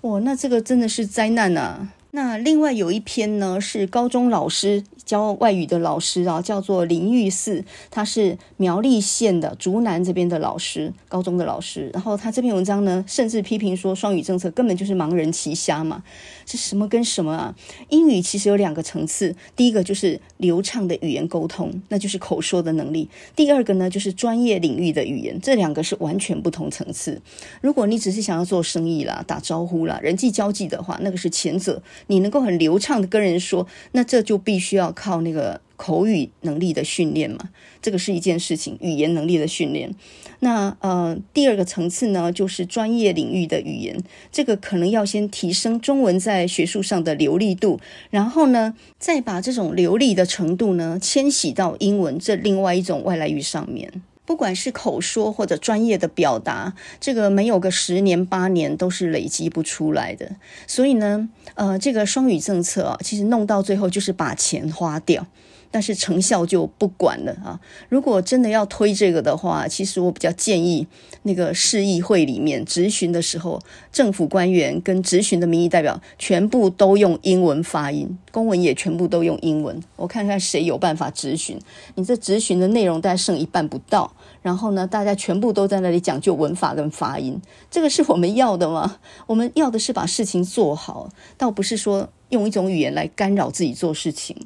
[0.00, 1.92] 哇，那这个真的是灾难啊！
[2.10, 11.90] 那另外有一篇呢，是高中老师教外语的老师啊，叫做林玉四，他是苗栗县的竹南这边的老师，高中的老师。
[11.92, 16.02] 然后他这篇文章呢，甚至批评说，双语政策根本就是盲人骑瞎嘛，
[16.48, 17.54] 这什么跟什么啊？
[17.90, 23.06] 英语其实有两个层次，第一个就是流畅的语言沟通，那就是口说的能力；
[23.36, 27.20] 第二个呢，就是专业领域的语言，这两个是完全不同层次。
[27.60, 31.82] 如果你只是想要做生意啦、打招呼啦、人际交际的话，那个是前者。
[32.06, 37.48] 你能够很流畅的跟人说，那这就必须要靠那个口语能力的训练嘛，
[37.80, 39.94] 这个是一件事情，语言能力的训练。
[40.40, 54.02] 那呃，第二个层次呢，就是专业领域的语言，这个可能要先提升中文在学术上的流利度，然后呢，再把这种流利的程度呢，迁徙到英文这另外一种外来语上面。
[54.24, 60.36] 不管是口说或者专业的表达，这个没有个十年八年都是累积不出来的。
[60.66, 65.26] 所以呢，呃，这个双语政策啊，其实弄到最后就是把钱花掉。
[65.70, 67.60] 但是成效就不管了啊！
[67.88, 70.86] 如果真的要推这个的话，其实我比较建议
[71.24, 73.60] 那个市议会里面质询的时候，
[73.92, 79.78] 政府官员跟质询的民意代表全部都用英文发音，公文也全部都用英文。
[79.96, 81.58] 我看看谁有办法质询。
[81.96, 88.96] 你这质询的内容大概剩一半不到，然后呢，大家全部都在那里讲究文法跟发音，这个是我们要的吗？
[89.28, 94.36] 我们要的是把事情做好，倒不是说用一种语言来干扰自己做事情。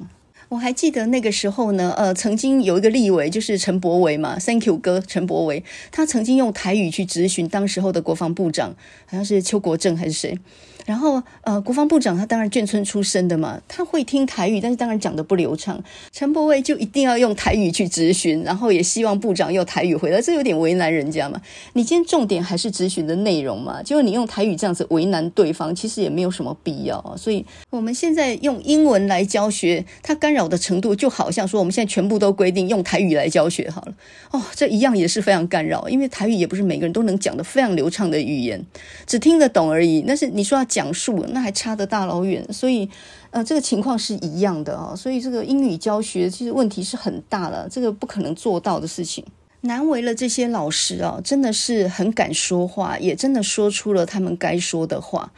[0.53, 8.69] 我还记得那个时候呢，呃，曾经有一个立委，就是陈柏维嘛，Thank you 哥陈柏维，他曾经用台语去质询当时候的国防部长，
[9.07, 10.37] 好像是邱国正还是谁。
[10.85, 15.81] 然后，呃，国防部长他当然眷村出身的嘛，他会听台语，但是当然讲的不流畅。
[16.11, 21.41] 陈柏惟就一定要用台语去质询，然后也希望部长用台语回来，这有点为难人家嘛。
[21.71, 27.15] 你今天重点还是质询的内容嘛，结果你用台语这样子为难对方，其实也没有什么必要啊。
[27.15, 33.93] 所以我们现在用英文来教学，它干扰的程度就好像说我们现在全部都规定用台语来教学好了。
[34.31, 38.65] 哦，这一样也是非常干扰，因为台语也不是每个人都能讲得非常流畅的语言，
[39.05, 40.03] 只听得懂而已。
[40.07, 42.89] 但是你说要讲述那还差得大老远，所以，
[43.31, 49.23] 呃，这个情况是一样的啊，所以这个英语教学其实问题是很大的，这个不可能做到的事情。
[49.65, 55.31] 难为了这些老师啊，真的是很敢说话，也真的说出了他们该说的话。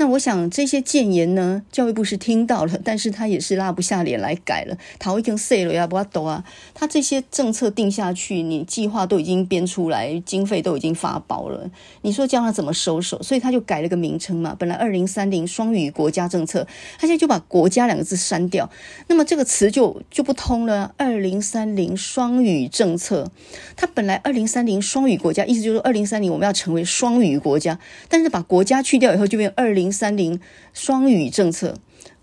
[0.00, 4.74] 那我想这些建言呢，教育部是听到了，但是他也是拉不下脸来改了。
[4.98, 6.42] 陶一根 say 了呀，不要抖啊！
[6.72, 13.22] 他这些政策定下去，你计划都已经编出来，经费都已经发包了，你说叫他怎么收手？
[13.22, 14.56] 所以他就改了个名称嘛。
[14.58, 16.66] 本来二零三零双语国家政策，
[16.98, 18.70] 他现在就把“国家”两个字删掉，
[19.08, 20.94] 那么这个词就就不通了。
[20.96, 23.30] 二零三零双语政策，
[23.76, 29.89] 他本来二零三零双语国家，意思就是说二零三零我们要成为双语国家，但是把“国家”去掉以后，就变二零。
[29.92, 30.40] 三零
[30.72, 31.76] 双语政策，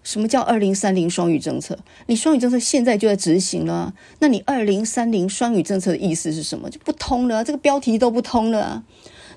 [0.03, 1.77] 什么叫二零三零双语政策？
[2.06, 6.69] 你双语政策现在就在执行了，那你二零三零双语政策的意思是什么？
[6.69, 8.84] 就不通了，这个标题都不通了。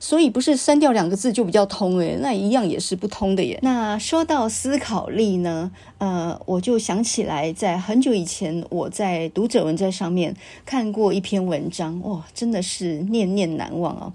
[0.01, 3.59] 所以不是删掉两个字就比较通诶，那一样也是不通的耶。
[3.63, 10.35] 那说到思考力呢，呃，我就想起来，在很久以前，我在读者文摘上面
[10.65, 14.13] 看过一篇文章，哇，真的是念念难忘啊。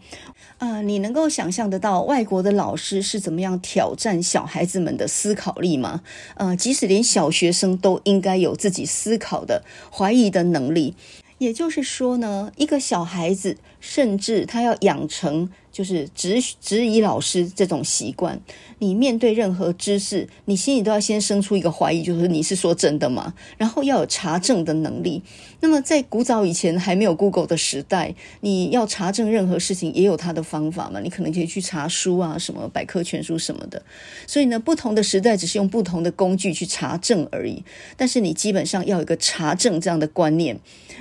[0.58, 6.02] 呃，你能够想象得到外国的老师是怎么样挑战小孩子们的思考力吗？
[6.36, 9.64] 呃，即使连小学生都应该有自己思考的、
[9.96, 10.96] 怀疑的能力。
[11.38, 18.40] 也就是说呢，一个小孩子，甚至他要养成就是质质疑老师这种习惯。
[18.80, 23.34] 你面对任何知识，你心里都要先生出一个怀疑，就是你是说真的吗？
[23.58, 25.22] 然后要有查证的能力。
[25.60, 31.02] 那么在古早以前还没有 Google 的时代，你要查证任何事情也有它的方法嘛？
[31.02, 33.84] 你可能可以去查书啊，什么百科全书什么的。
[34.26, 37.66] 所以呢，不同的时代只是用不同的工具去查证而已。
[37.98, 40.58] 但是你基本上要有一个查证这样的观念。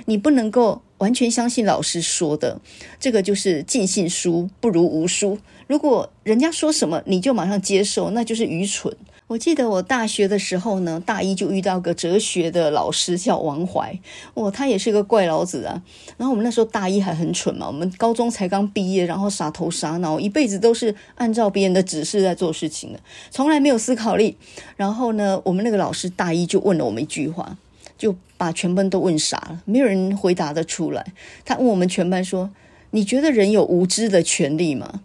[0.07, 2.59] 你不能够完全相信老师说的，
[2.99, 5.37] 这个就是尽信书不如无书。
[5.67, 8.95] 如果人家说什么你就马上接受，那就是愚蠢。
[9.27, 13.99] 我记得我大学的时候呢，大一就遇到个哲学的老师叫王怀，
[14.35, 15.81] 哇，他也是个怪老子啊。
[16.15, 22.99] 然后我们那时候大一还很蠢嘛，我们高中才刚毕业，然后傻头傻脑，一辈子都是按照别人的指示在做事情的，
[23.31, 24.37] 从来没有思考力。
[24.75, 27.57] 然后呢，我们那个老师大一就问了我们一句话。
[28.05, 31.03] 就把全班都问傻了，没有人回答得出来。
[31.43, 32.51] 他问我们全班说
[32.91, 35.01] ：“你觉得人有无知的权利吗？”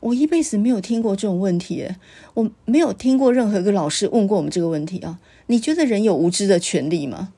[0.00, 1.86] 我一辈子没有听过这种问题，
[2.32, 5.18] 我没有听过任何一个老师问过我们这个问题啊。
[5.48, 7.34] 你觉得人有无知的权利吗？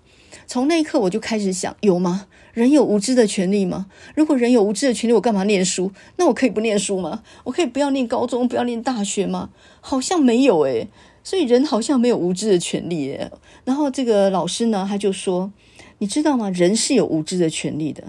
[0.46, 2.28] 从那一刻我就开始想，有吗？
[2.52, 3.86] 人有无知的权利吗？
[4.14, 5.90] 如果人有无知的权利，我干嘛念书？
[6.18, 7.24] 那我可以不念书吗？
[7.42, 9.50] 我可以不要念高中，不要念大学吗？
[9.80, 10.86] 好像没有诶。
[11.22, 13.30] 所以人好像没有无知的权利耶。
[13.64, 15.52] 然后这个老师呢，他就说
[15.98, 16.50] ：“你知道吗？
[16.50, 18.04] 人是有无知的权利的。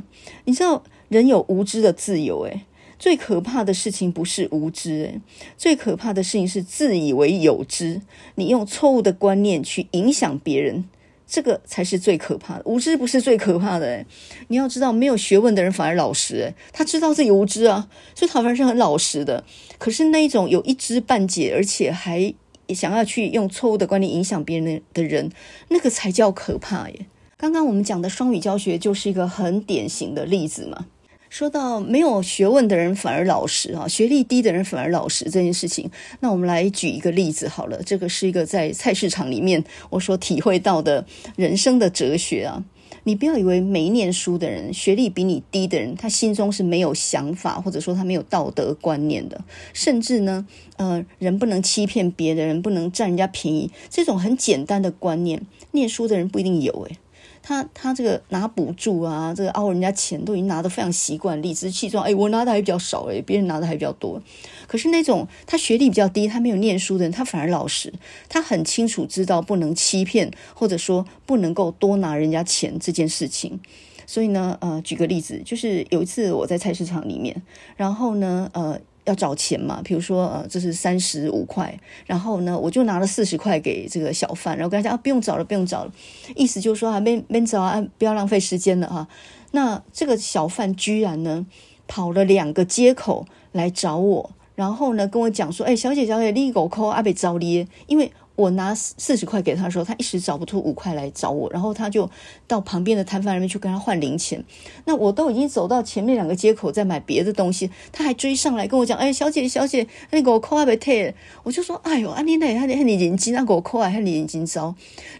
[0.46, 2.42] 你知道人有无知的自由。
[2.44, 2.62] 诶，
[2.98, 5.22] 最可怕的事情不是无知，诶，
[5.58, 8.02] 最可怕的事情是自以为有知。
[8.36, 10.86] 你用错误的观念去影响别人，
[11.28, 12.62] 这个才是最可怕的。
[12.66, 13.88] 无知不是最可怕的。
[13.88, 14.06] 诶，
[14.48, 16.36] 你要知道，没有学问的人反而老实。
[16.36, 19.44] 诶，他知道自己无知啊，所以他反而是很老实的。
[19.78, 22.34] 可是那一种有一知半解，而且还……
[22.74, 25.32] 想要去用错误的观念影响别人的人，
[25.70, 27.06] 那个才叫可怕耶。
[27.38, 30.86] 刚刚我们讲的双语教学就是一个很典型的例子嘛。
[31.30, 37.82] 说到没有学问的人反而老实啊，学历低的人反而老实这件事情，那我们来举一个例子好了。
[37.84, 41.06] 这个是一个在菜市场里面我所体会到的
[41.38, 42.64] 人生的哲学啊。
[43.04, 49.44] 你不要以为没念书的人、学历比你低的人，他心中是没有想法，或者说他没有道德观念的，
[49.74, 50.46] 甚至呢，
[50.78, 55.42] 呃，人不能欺骗别的人，不能占人家便宜，这种很简单的观念，
[55.72, 56.98] 念书的人不一定有诶。
[57.44, 62.04] 他他这个拿补助啊，这个凹人家钱都已经拿得非常习惯，理直气壮。
[62.04, 64.22] 哎，我拿的还比较少，哎，别人拿的还比较多。
[64.68, 67.94] 可是那种他学历比较低，他没有念书的人，他反而老实，
[68.30, 73.60] 他很清楚知道不能欺骗，或者说不能够多拿人家钱这件事情。
[74.06, 77.42] 所以呢，呃，举个例子，就是有一次我在菜市场里面，
[77.76, 78.80] 然后呢，呃。
[79.12, 79.82] 要找钱嘛？
[79.84, 85.92] 比如说，呃，这是三十五块，然后呢，我就拿了四十块给这个小贩，然后跟他讲啊，不用找了，不用找了，
[86.36, 89.08] 意思就是说啊，没没找啊，不要浪费时间了哈。
[89.52, 91.46] 那这个小贩居然呢，
[91.88, 98.12] 跑了两个街口来找我，然后呢，跟我讲说，哎，小姐，小姐，你狗扣阿北找你，因为。
[98.36, 102.10] 我拿四十块给他的时候，他一时找不出五块来找我，然后他就
[102.48, 104.44] 到旁边的摊贩那边去跟他换零钱。
[104.86, 111.14] 那我都已经走到前面两个街口在买别的东西，他还追上来跟我讲：“哎，小姐，小姐，那个我扣还没退。”
[111.44, 114.74] 我就说：“哎呦，阿妮那他你眼睛那个我扣还你眼睛糟。”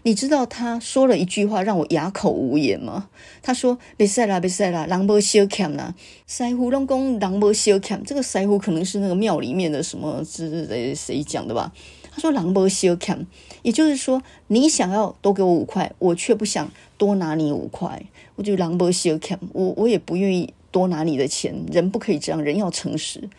[0.04, 3.08] 你知道他说了一句话让我哑口无言吗？
[3.42, 5.94] 他说：“别塞啦，别塞啦，人无小欠啦，
[6.26, 11.72] 师傅拢讲人无小欠。”这个师傅可能是那个庙里面的什么是谁谁讲的吧？
[12.14, 13.24] 他说：“狼不修 cam，
[13.62, 18.02] 也就是说，你想要多给我五块，我却不想多拿你五块。
[18.36, 21.54] 我就狼不修 cam，我我也不愿意多拿你的钱。
[21.72, 23.30] 人不可以这样，人要诚实。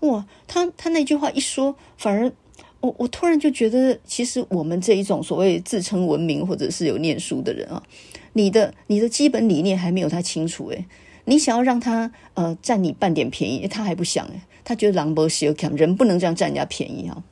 [0.00, 2.30] 哇，他他那句话一说，反而
[2.80, 7.82] 我我突然就觉得，其实我们这一种所谓自称文明或者是有念书的人啊，
[8.34, 10.84] 你的你的基本理念还没有他清楚诶，
[11.24, 17.24] 你想要让他呃占你半点便宜，他还不想诶，他觉得狼不修 cam，人不能这样占人家便宜啊。”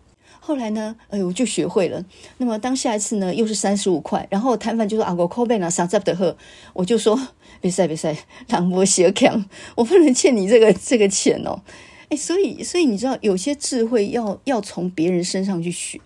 [0.47, 2.05] 后来呢，哎呦，我就学会了。
[2.39, 6.37] 那么当下一次呢，又是三十五块，然后摊贩就说：“啊，我扣贝拿三十的货。”
[6.73, 7.21] 我就说
[7.61, 8.17] ：“别 塞别塞，
[8.47, 9.45] 让我 小强，
[9.75, 11.63] 我不能欠你这个这个钱哦。”
[12.11, 16.01] 哎，所以所以你知道，有些智慧要要从别人身上去学。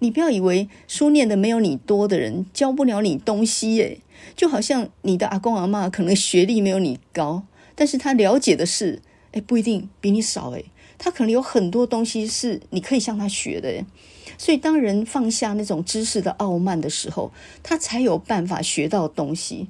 [0.00, 3.96] 你不要以为书念的没有你多的人教不了你东西，哎，
[4.36, 9.00] 就好像你的阿公阿妈可能学历没有你高，但是他了解的事，
[9.32, 10.64] 哎，不一定比你少，哎。
[11.02, 13.82] 他可能有很多东西是你可以向他学的，
[14.36, 17.32] 所以当人放下那种知识的傲慢的时候，
[17.62, 19.66] 他才有办法学到东西。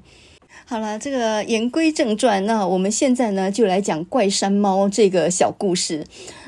[0.67, 6.05] 好了，这个言归正传，那我们现在呢就来讲怪山猫这个小故事。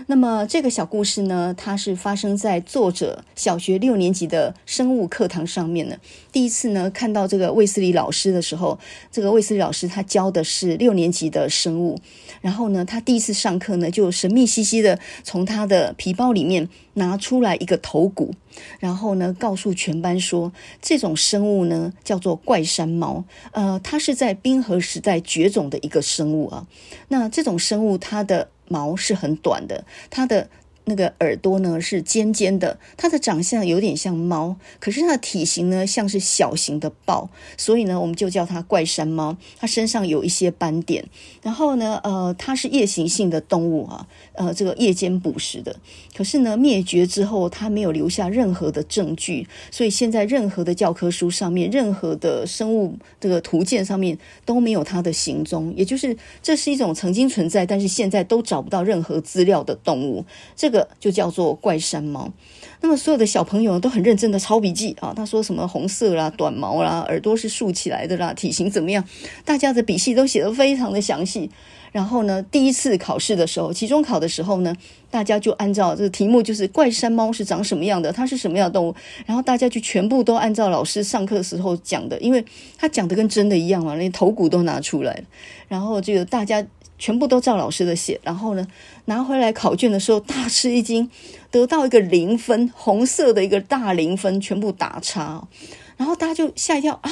[0.07, 5.98] 那么这个小故事呢，它是发生在作者小学六年级的生物课堂上面的。
[6.30, 8.78] 第一次呢看到这个卫斯理老师的时候，
[9.11, 11.98] 这个卫斯理老师他教的是六年级的生物。
[12.40, 18.34] 然后呢，他第一次上课呢，就神秘兮兮的从他的皮包里面拿出来一个头骨，
[18.80, 26.66] 然后呢告诉全班说，这种生物呢叫做怪山猫，呃，它是在冰河时代绝种的一个生物啊。
[27.09, 30.49] 那这种生物它的毛是很短的，它的。
[30.85, 39.37] 那个耳朵呢是尖尖的，它的长相有点像猫，可是它的体型呢像是小型的豹，所以呢我们就叫它怪山猫。
[39.59, 41.05] 它身上有一些斑点，
[41.43, 45.76] 然后呢，呃，它是夜行性的动物啊，呃，这个夜间捕食的。
[46.16, 60.24] 可是呢，灭绝之后它没有留下任何的证据，所以现在任何的教科书上面、任何的生物这个图鉴上面都没有它的行踪，也就是这是一种曾经存在，但是现在都找不到任何资料的动物。
[60.57, 62.33] 这个就叫做怪山猫。
[62.81, 65.12] 那么所有的小朋友都很认真的抄笔记啊。
[65.14, 69.05] 他说什么红色啦、短毛啦、耳朵是竖起来的啦、体型怎么样？
[69.45, 71.49] 大家的笔记都写得非常的详细。
[71.93, 74.75] 然后呢，第一次考试的时候，期中考的时候呢，
[75.11, 78.95] 大家就按照这个题目，就是怪山猫是长什么样的，它是什么样的动物。
[79.27, 82.45] 然后大家就全部都按照老师上课的时候讲的，因为
[82.79, 85.23] 他讲的跟真的一样嘛，连头骨都拿出来。
[85.68, 86.66] 然后这个大家。
[86.99, 88.64] 全部都照老师的写，然后呢，
[89.07, 91.11] 拿回来考卷的时候大吃一惊，
[91.50, 95.48] 得到一个零分，红色的一个大零分，全部打叉。
[95.96, 97.11] 然后大家就吓一跳啊！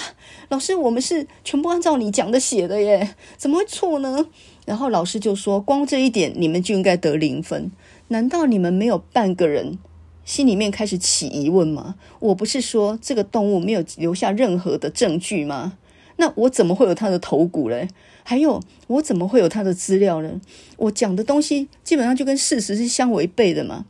[0.48, 4.26] 老师，我们是全部按照你讲的写的耶，怎么会错呢？
[4.64, 7.70] 然后老师就说：光这一点你们就应该得零分，
[8.08, 9.78] 难道你们没有半个人
[10.24, 11.96] 心里面开始起疑问吗？
[12.18, 15.74] 我不是说这个动物没有留下任何的证据吗？
[16.16, 17.88] 那我怎么会有它的头骨嘞？
[18.22, 20.40] 还有，我怎么会有他的资料呢？
[20.76, 23.84] 我讲的东西基本上就跟事实是相违背的嘛。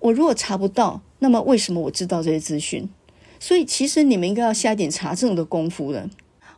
[0.00, 2.88] 我如果查不到，那么为什么我知道这些资讯？
[3.40, 6.08] 所以其实你们应该要下一点查证的功夫了。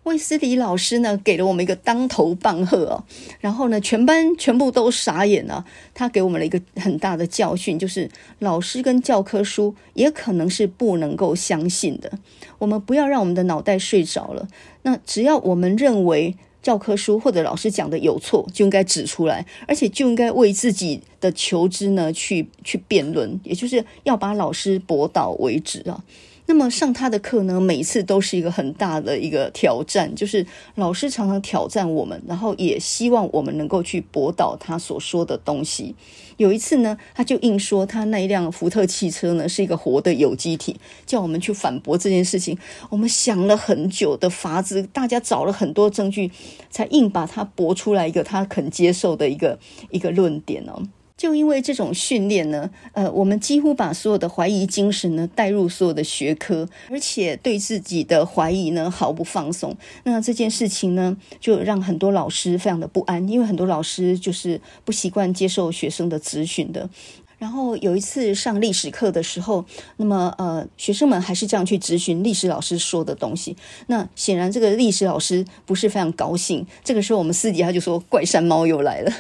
[0.05, 3.05] 卫斯理老师呢，给了我们一个当头棒喝哦，
[3.39, 5.67] 然后呢，全班全部都傻眼了。
[5.93, 8.09] 他给我们了一个很大的教训，就是
[8.39, 12.11] 老师跟教科书也可能是不能够相信的。
[12.59, 14.49] 我们不要让我们的脑袋睡着了。
[14.83, 26.03] 那只要我们认为教科书或者老师讲的有错，就应该指出来，而且就应该为自己的求知呢去去辩论，也就是要把老师驳倒为止啊。
[26.51, 30.45] 那么上他的课呢，每一次都是一个很大的一个挑战，就是
[30.75, 35.95] 老师常常挑战我们，然后也希望我们能够去驳倒他所说的东西。
[36.39, 40.75] 有一次呢，他就硬说他那一辆福特汽车呢是一个活的有机体，
[41.07, 42.59] 叫我们去反驳这件事情。
[42.89, 46.33] 我们想了很久的法子，大家找了很多证据，
[46.69, 49.57] 才硬把它驳出来一个他肯接受的一个
[49.91, 50.83] 一个论点哦。
[51.21, 59.77] 就因为这种训练呢，呃，我们几乎把所有的怀疑精神呢带入所有的学科，而且对自己的怀疑呢毫不放松。
[60.05, 66.89] 那这件事情呢，就让很多老师非常的不安，因为很多老师就是不习惯接受学生的质询的。
[67.37, 69.67] 然后有一次上历史课的时候，
[69.99, 73.57] 那么呃，学生们还是这样去质询历史老师说的东西。
[73.89, 76.67] 那显然这个历史老师不是非常高兴。
[76.83, 79.13] 这个时候我们私底下就说怪山猫又来了。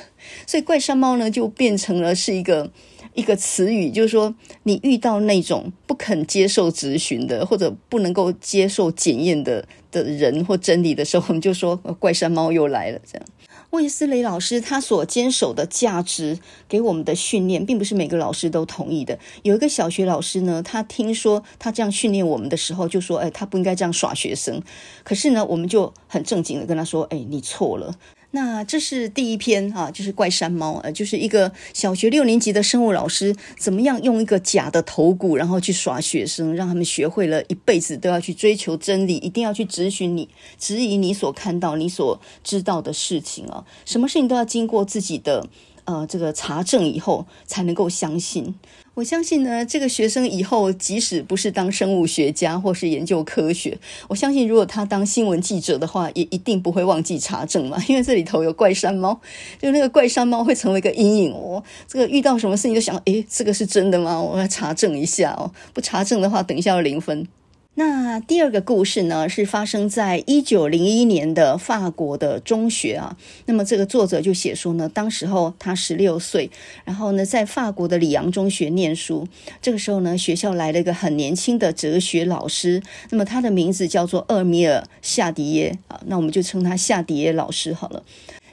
[0.47, 2.70] 所以怪山猫呢就变成了是一个
[3.14, 13.26] 一个词语，就是说你遇到那种不肯接受质询的或者不能够接受检验的的人或真理的时候，我们就说怪山猫又来了这样。
[13.70, 19.16] 卫斯雷老师他所坚守的价值给我们的训练，并不是每个老师都同意的。
[19.45, 24.61] 有一个小学老师呢，他听说他这样训练我们的时候，就说：“哎，他不应该这样耍学生。”
[25.05, 27.95] 可是呢，我们就很正经的跟他说：“哎，你错了。”
[28.33, 40.28] 那这是第一篇啊，就是怪山猫，呃，就是一个小学六年级的生物老师怎么样用一个假的头骨，然后去耍学生，让他们学会了一辈子都要去追求真理，一定要去质询你，
[40.59, 45.49] 质疑你所看到、你所知道的事情啊，什么事情都要经过自己的
[45.85, 48.55] 呃这个查证以后才能够相信。
[49.01, 53.78] 我相信呢，这个学生以后即使不是当生物学家或是研究科学，
[54.09, 57.82] 我相信如果他当新闻记者的话，也一定不会忘记查证嘛。
[57.88, 59.18] 因为这里头有怪山猫，
[59.59, 61.64] 就那个怪山猫会成为一个阴影哦。
[61.88, 64.20] 这个遇到什么事情就想，诶，这个是真的吗？
[64.20, 65.51] 我要查证一下哦。
[65.72, 67.26] 不查证的话，等一下要零分。
[67.74, 73.16] 那第二个故事呢，是发生在一九零一年的法国的中学啊。
[73.46, 76.50] 那么这个作者就写说呢，当时候他十六岁，
[76.84, 79.26] 然后呢在法国的里昂中学念书。
[79.62, 88.02] 这个时候呢，学校来了一个很年轻的哲学老师，那么他的名字叫做厄米尔·夏迪耶啊，那我们就称他夏迪耶老师好了。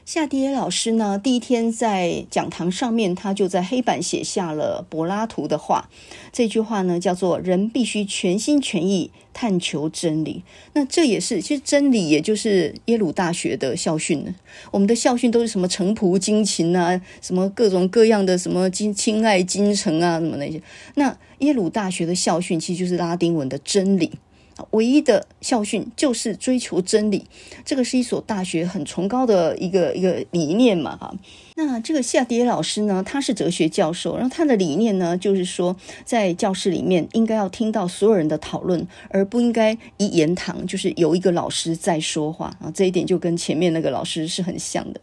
[0.08, 5.90] 夏迪耶老师呢，第一天在讲堂上面，他就在黑板写下了柏拉图的话。
[6.32, 10.44] 这句话呢，叫做“人必须全心全意探求真理”。
[10.72, 14.34] 那这也是，其实真理也就是耶鲁大学的校训呢。
[14.72, 20.62] 我们的校训都是什么“诚朴精勤”啊，什么各种各样的什么“亲亲爱精诚”啊，什么那些。
[20.96, 24.14] 那耶鲁大学的校训其实就是拉丁文的真理。
[24.72, 27.26] 唯一的校训就是追求真理，
[27.64, 31.14] 这个是一所大学很崇高的一个一个理念嘛，哈。
[31.56, 42.72] 那这个夏迪耶老师呢，他是哲学教授，然后他的理念呢，就是说在教室里面应该要听到所有人的讨论，而不应该一言堂，就是有一个老师在说话啊。
[42.74, 45.02] 这一点就跟前面那个老师是很像的。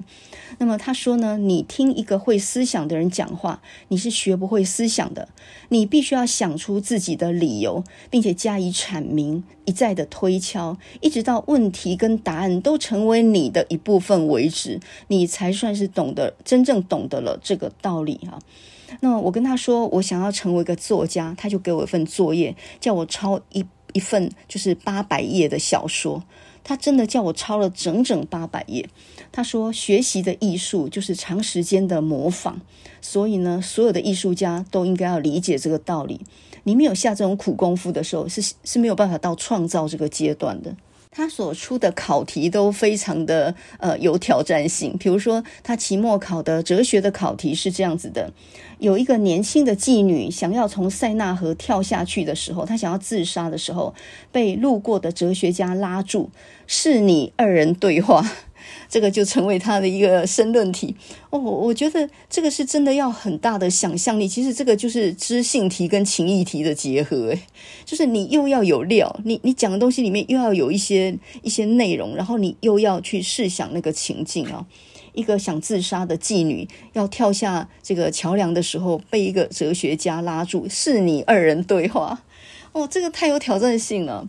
[0.64, 5.28] 那么他说呢，你听一个会思想的人讲话，你是学不会思想的。
[5.68, 18.38] 你必须要想出自己的理由，并且加以阐明，一再的推敲，一直到问题跟答案都成为你的一部分为止，你才算是懂得真正懂得了这个道理啊。
[19.02, 23.62] 那么我跟他说，我想要成为一个作家，他就给我一份作业，叫我抄一
[23.92, 26.22] 一份就是八百页的小说。
[26.64, 28.88] 他真的叫我抄了整整八百页。
[29.30, 32.56] 他说：“学习的艺术就是长时间的模仿，
[33.00, 36.20] 所以呢，所有的艺术家都应该要理解这个道理。
[36.64, 40.74] 你没有下这种苦功夫的时候，是是没有办法到创造这个阶段的。”
[41.16, 48.32] 他所出的考题都非常的呃有挑战性，比如说他期末考的哲学的考题是这样子的：
[48.80, 53.94] 有一个年轻的妓女想要从塞纳河跳下去的时候，她想要自杀的时候，
[54.32, 56.30] 被路过的哲学家拉住，
[56.66, 58.28] 是你二人对话。
[58.94, 60.94] 这个就成为他的一个申论题
[61.30, 64.28] 哦，我觉得这个是真的要很大的想象力。
[64.28, 67.40] 其实这个就是知性题跟情意题的结合，诶，
[67.84, 74.64] 就是你又要有料，你你讲的东西里面又要有一些一些内容，然后你又要去试想那个情境啊。
[75.12, 82.22] 一个想自杀的妓女要跳下这个桥梁的时候，被一个哲学家拉住，是你二人对话。
[82.70, 84.28] 哦，这个太有挑战性了。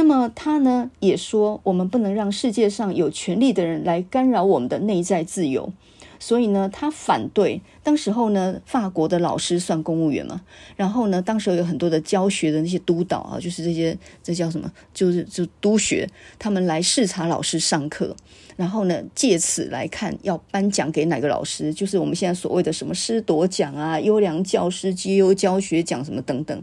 [0.00, 5.74] 那么他呢也说，我们不能让世界上有权力的人来干扰我们的内在自由。
[6.18, 7.60] 所以呢，他反对。
[7.82, 10.40] 当时候呢，法国的老师算公务员嘛，
[10.74, 14.72] 然后呢，当时有很多的教学的那些督导啊，就是这些这叫什么？
[14.94, 18.16] 就是就督学，他们来视察老师上课，
[18.56, 26.62] 然后呢，借此来看要颁奖给哪个老师，就是我们现在所谓的什么师铎奖啊、优良教师绩优教学奖什么等等。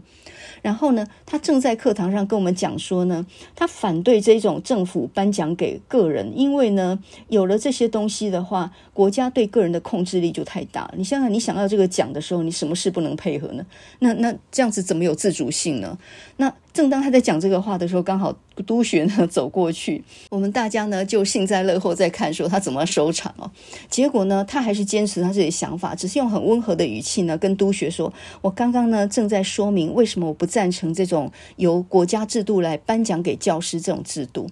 [0.62, 10.90] 然后呢，他正在课堂上跟我们讲说呢，他反对这种政府颁奖给个人，因为呢，有了这些东西的话，国家对个人的控制力就太大。
[10.96, 13.64] 你想想，你想要这个奖的时候，你什么事不能配合呢？
[14.00, 15.98] 那那这样子怎么有自主性呢？
[16.36, 16.52] 那。
[16.78, 18.32] 正当他在讲这个话的时候，刚好
[18.64, 20.00] 督学呢走过去，
[20.30, 23.50] 我们大家呢就幸灾乐祸在看，说他怎么收场哦。
[23.90, 28.12] 结果呢，他还是坚持他自己的想法，只是用很温和的语气呢跟督学说
[28.42, 34.48] ：“我刚刚呢正在说明为什么我不赞成这种由国家制度来颁奖给教师这种制度。”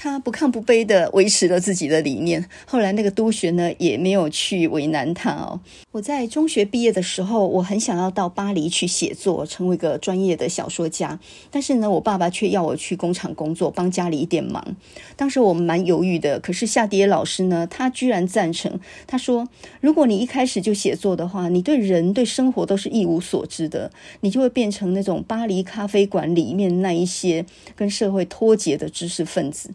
[0.00, 2.48] 他不亢不卑地维持了自己的理念。
[2.64, 5.58] 后来那个督学呢，也没有去为难他哦。
[5.90, 11.18] 我在中学毕业的时候，我很想要到巴黎去写作，成为一个专业的小说家。
[11.50, 14.76] 但是呢，我爸爸却要我去工厂工作，帮家里一点忙。
[15.16, 16.38] 当时我蛮犹豫的。
[16.38, 18.78] 可是夏迪老师呢，他居然赞成。
[19.08, 19.48] 他说
[19.82, 23.90] ：“如果你一开始就写作的话，你对人对生活都是一无所知的，
[24.20, 27.44] 你就会变成那种巴黎咖啡馆里面那一些
[27.74, 29.70] 跟社会脱节的知识分子。”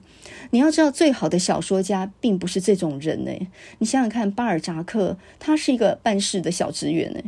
[0.51, 3.31] 你要知道，最好的小说家并不是这种人呢。
[3.79, 7.21] 你想想看，巴尔扎克他是一个办事的小职员呢，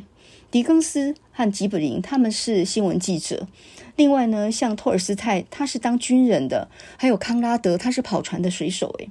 [0.51, 3.47] 狄更斯和吉卜林他们是新闻记者。
[3.95, 9.09] 另外呢，像托尔斯泰他是当军人的，还有康拉德他是跑船的水手诶。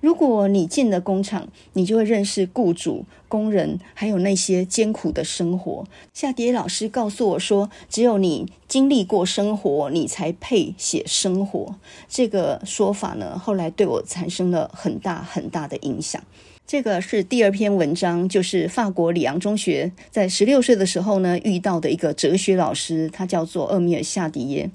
[0.00, 5.86] 如果你进了工厂，你就会认识雇主、工人，还有那些艰苦的生活。
[6.14, 11.76] 夏蝶老师告诉我说，只有你经历过生活，你才配写生活。
[12.08, 16.22] 这个说法呢，后来对我产生了很大很大的影响。
[16.70, 24.70] 这个是第二篇文章，就是法国里昂中学在十六岁的时候呢遇到的一个哲学老师，他叫做厄米尔·夏迪耶。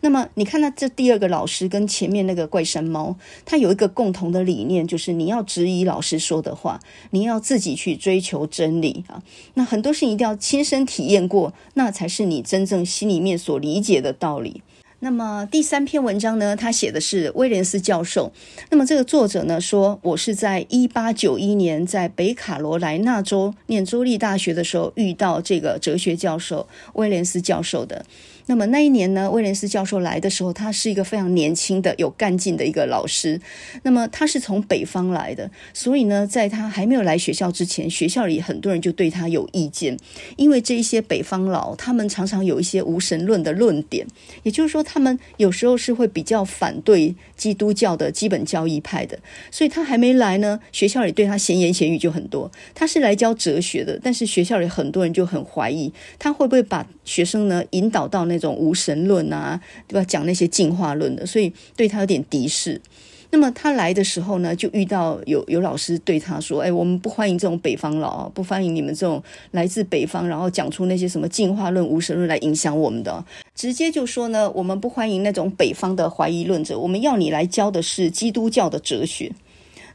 [0.00, 6.80] 那么你看，他这第二个老师跟前面那个怪山猫，他有一个共同的理念，就是你要质疑老师说的话，
[7.10, 9.22] 你要自己去追求真理啊。
[9.52, 14.62] 那很多事情一定要亲身体验过，那才是你真正心里面所理解的道理。
[15.04, 18.32] 那么第三篇文章呢，他写的是威廉斯教授。
[18.70, 28.06] 那么这个作者呢说，我是在一八九一年在北卡罗来纳州念州立大学的时候遇到这个哲学教授威廉斯教授的。
[28.46, 33.40] 那么那一年呢，威廉斯教授来的时候，他是一个非常年轻的、有干劲的一个老师。
[33.84, 39.96] 那么他是从北方来的，所以呢，在他还没有来学校之前，学校里很多人就对他有意见，
[40.36, 44.06] 因为这一些北方佬，他们常常有一些无神论的论点，
[44.42, 49.18] 也就是说，他们有时候是会比较反对基督教的基本教义派的。
[49.50, 52.52] 所以他还没来呢，学校里对他闲言闲语就很多。
[52.74, 58.33] 他是来教哲学的，但是学校里很多人就很怀疑他会不会把学生呢引导到那。
[58.34, 60.04] 那种无神论啊，对吧？
[60.04, 62.80] 讲那些进化论的，所以对他有点敌视。
[63.30, 69.20] 那么他来的时候呢，就遇到有有老师对他说：“哎，我们不欢迎这种北方佬，不欢迎你们这种
[69.50, 73.24] 来自北方，然后讲出那些什么进化论、无神论来影响我们的。
[73.54, 79.32] 直接就说呢，我们不欢迎那种北方的怀疑论者，我们要你来教的是基督教的哲学。”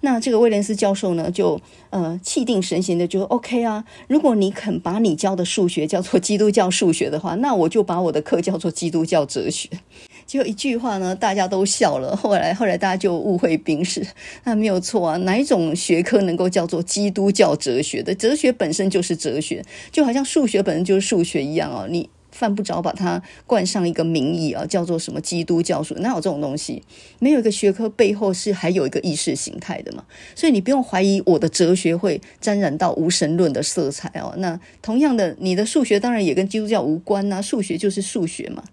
[0.01, 9.69] 那这个威廉斯教授呢，就呃气定神闲的就说：“OK 啊，如果你肯把你教的数学叫做基督教数学的话，那我就把我的课叫做基督教哲学。
[10.25, 12.15] ”就一句话呢，大家都笑了。
[12.17, 14.05] 后来后来大家就误会兵士，
[14.43, 18.13] 那没有错啊，哪一种学科能够叫做基督教哲学的？
[18.13, 22.09] 哲学本身就是哲学，就好像数学本身就是数学一样哦，你。
[22.39, 25.93] 犯不着把它冠上一个名义啊，叫做什么基督教书？
[25.95, 26.81] 哪有这种东西？
[27.19, 30.05] 没有一个学科背后是还有一个意识形态的嘛？
[30.33, 34.33] 所以你不用怀疑我的哲学会沾染到无神论的色彩哦。
[34.37, 38.63] 那同样的，你的数学当然也跟基督教无关呐，数学就是数学嘛。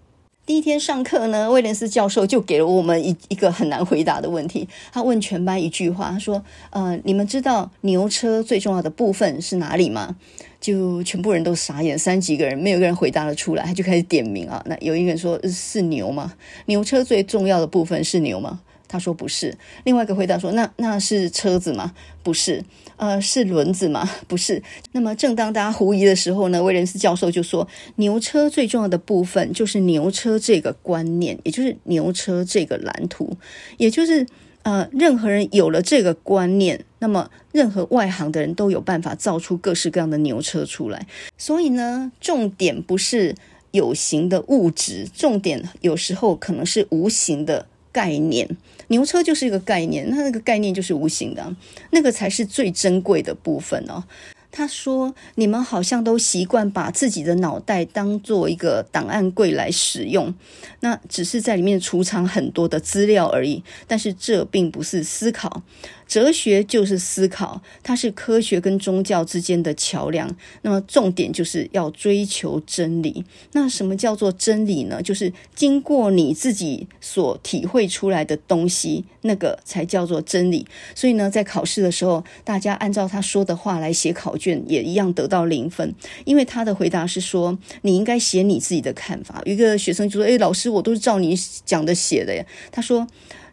[0.45, 4.65] 第一天上课呢，威廉斯教授就给了我们一一个很难回答的问题。
[4.93, 6.41] 他问全班一句话，他说
[6.71, 10.15] ：“呃，你们知道牛车最重要的部分是哪里吗？”
[10.59, 14.63] 就全部人都傻眼，三几个人没有一个人回答得出来，他就开始点名啊。
[14.65, 16.33] 那有一个人说：“是牛吗？
[16.65, 21.93] 牛车最重要的部分是牛吗？”他说：“不是。”另外一个回答说：“那那是车子吗？”
[22.23, 22.63] 不是。
[22.95, 24.09] 呃，是轮子吗？
[24.27, 24.63] 不是。
[24.93, 33.37] 那么，正当大家狐疑的时候呢，威廉斯教授就说：“牛车最重要的部分就是牛车这个观念，也就是牛车这个蓝图，
[33.77, 34.25] 也就是
[34.63, 41.05] 呃，任何人有了这个观念，那么任何外行的人都有办法造出各式各样的牛车出来。
[41.37, 43.35] 所以呢，重点不是
[43.71, 48.49] 有形的物质，重点有时候可能是无形的概念。
[48.87, 51.55] 牛车就是一个概念，那那个概念就是无形的，
[51.91, 54.03] 那个才是最珍贵的部分哦。
[54.49, 60.33] 他说：“你们好像都习惯把自己的脑袋当做一个档案柜来使用，
[60.79, 63.61] 那只是在里面储藏很多的资料而已。
[63.85, 65.61] 但是这并不是思考。”
[66.07, 70.33] 哲学就是思考，它是科学跟宗教之间的桥梁。
[70.61, 73.25] 那么重点就是要追求真理。
[73.51, 75.01] 那什么叫做真理呢？
[75.01, 80.65] 就是经过你自己所体会出来的东西，那个才叫做真理。
[80.95, 85.93] 所以呢，在考试的时候，大家按照他说的话来写考卷，也一样得到零分，
[86.25, 89.41] 因为他的回答是说，你应该写你自己的看法。
[89.45, 91.35] 一个学生就说：“诶，老师，我都是照你
[91.65, 93.07] 讲的写的呀。”他说。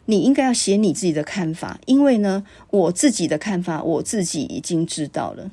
[0.05, 5.51] 你应该要写你自己的看法，因为呢，我自己的看法我自己已经知道了。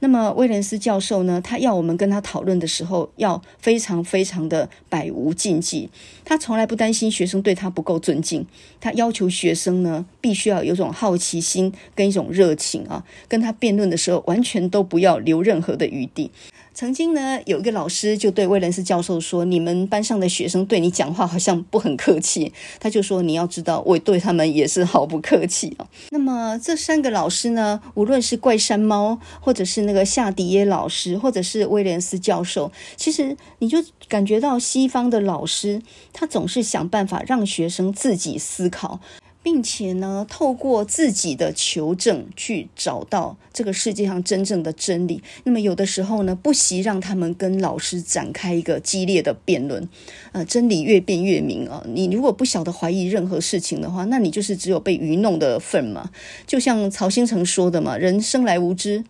[0.00, 5.90] 那么威廉斯教授呢，他要我们跟他讨论的时候，要非常非常的百无禁忌。
[6.24, 8.46] 他从来不担心学生对他不够尊敬，
[8.80, 16.30] 他要求学生呢，必须要有种好奇心跟一种热情啊，跟他辩论的时候，完全都不要留任何的余地。
[16.78, 25.88] 曾经呢，有一个老师就对威廉斯教授说：“你们班上的学生对你讲话好像不很客气。”他就说：“你要知道，我对他们也是毫不客气哦。
[26.12, 39.00] ”那么这三个老师呢，无论是怪山猫，或者是那个夏迪耶老师，或者是威廉斯教授，其实你就感觉到西方的老师，他总是想办法让学生自己思考。
[39.48, 45.22] 并且呢，透过自己的求证去找到这个世界上真正的真理。
[45.44, 49.88] 那么有的时候呢，不惜让他们跟老师展开一个激烈的辩论。
[50.32, 51.82] 呃，真理越辩越明啊！
[51.88, 56.10] 你如果不晓得怀疑任何事情的话，那你就是只有被愚弄的份嘛。
[56.46, 59.02] 就像曹新成说的嘛，人生来无知。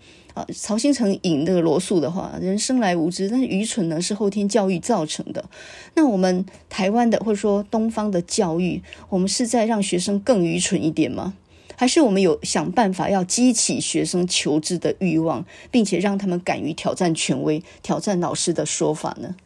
[0.55, 5.45] 曹兴诚引那个罗素的话：“人生来无知，但是愚蠢呢是后天教育造成的。”
[5.95, 11.34] 那我们台湾的或者说东方的教育，我们是在让学生更愚蠢一点吗？
[11.76, 19.36] 还是我们有想办法要激起学生求知的欲望，并且让他们敢于挑战权威、挑战老师的说法呢？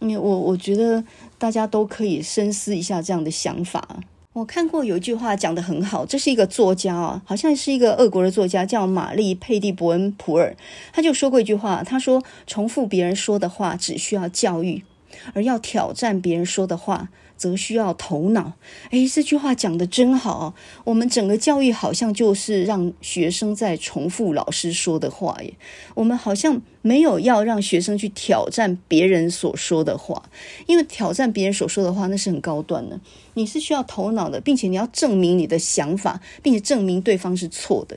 [0.00, 1.02] 因为我我觉得
[1.38, 4.00] 大家都可以深思一下这样的想法。
[4.38, 10.56] 我看过有一句话讲得很好，这是一个作家啊，好像是一个俄国的作家，叫玛丽佩蒂伯恩普尔，
[10.92, 14.84] 他就说过一句话，他说：“重复别人说的话只需要教育，
[15.32, 17.08] 而要挑战别人说的话。”
[17.38, 18.52] 则需要头脑。
[18.90, 20.54] 诶，这句话讲得真好。
[20.84, 25.54] 我们整个教育好像就是让学生在重复老师说的话耶。
[25.94, 30.28] 我们好像没有要让学生去挑战别人所说的话，
[30.66, 33.00] 因为挑战别人所说的话那是很高端的。
[33.34, 37.96] 你是需要头脑的，并且你要证明你的想法，并且证明对方是错的。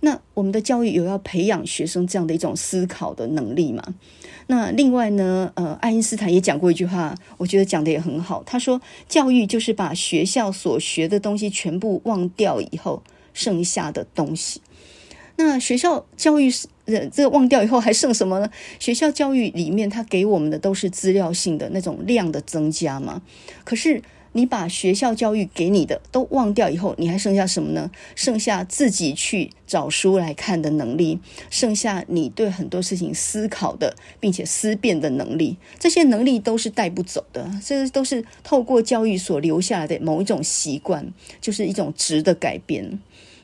[0.00, 3.82] 那我们的教育有要培养学生这样的一种思考的能力吗？
[4.46, 8.42] 那另外呢，呃，爱因斯坦也讲过一句话，我觉得讲的也很好。
[8.44, 14.60] 他说，教育就是把学校所学的东西全部忘掉以后剩下的东西。
[15.36, 18.50] 那学校教育是，呃，这个忘掉以后还剩什么呢？
[18.78, 23.22] 学校教育里面，他给我们的都是资料性的那种量的增加嘛。
[23.64, 24.02] 可是。
[24.34, 27.90] 你把学校教育给你的都忘掉以后，你还剩下什么呢？
[28.14, 31.18] 剩下自己去找书来看的能力，
[31.48, 35.56] 剩下你对很多事情思考的，并且思辨的能力。
[35.78, 42.98] 这些能力都是带不走的，这都是透过教育所留下来的某一种习惯，就是一种值的改变。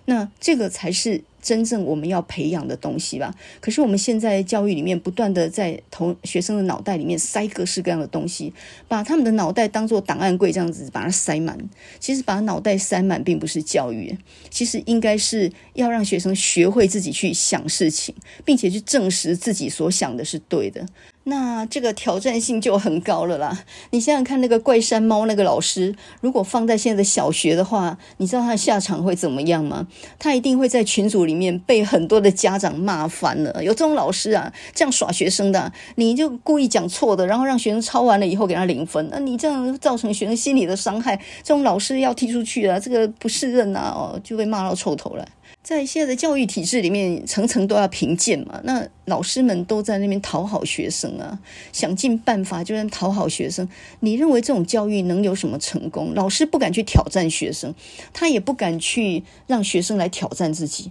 [0.04, 1.22] 那这个才是。
[1.42, 3.34] 真正我们要培养的东西吧。
[3.60, 8.52] 可是我们现在教育里面不断的在同学生的脑袋里面塞各式各样的东西，
[8.86, 11.58] 把他们的脑袋当做档案柜这样子把它塞满。
[11.98, 14.16] 其实把脑袋塞满并不是教育，
[14.50, 18.14] 其实应该是要让学生学会自己去想事情，
[18.44, 20.86] 并且去证实自己所想的是对的。
[21.24, 23.64] 那这个挑战性就很高了啦！
[23.90, 29.86] 你想想看，那个怪山猫那个老师，如果放在现在的小学的话，你知道他的下场会怎么样吗？
[30.18, 33.62] 他一定会在群组里面被很多的家长骂翻了。
[33.62, 45.28] 有这种老师啊，这样耍学生的，你就故意讲错的，然后让学生抄完了以后给他零分，那你这样造成学生心理的伤害，这种老师要踢出去啊，这个不适任啊，哦，就被骂到臭头了。
[45.62, 48.60] 在现在的教育体制里面，层层都要评鉴嘛。
[48.64, 51.38] 那老师们都在那边讨好学生啊，
[51.72, 53.68] 想尽办法就能讨好学生。
[54.00, 56.14] 你认为这种教育能有什么成功？
[56.14, 57.74] 老师不敢去挑战学生，
[58.12, 60.90] 他也不敢去让学生来挑战自己。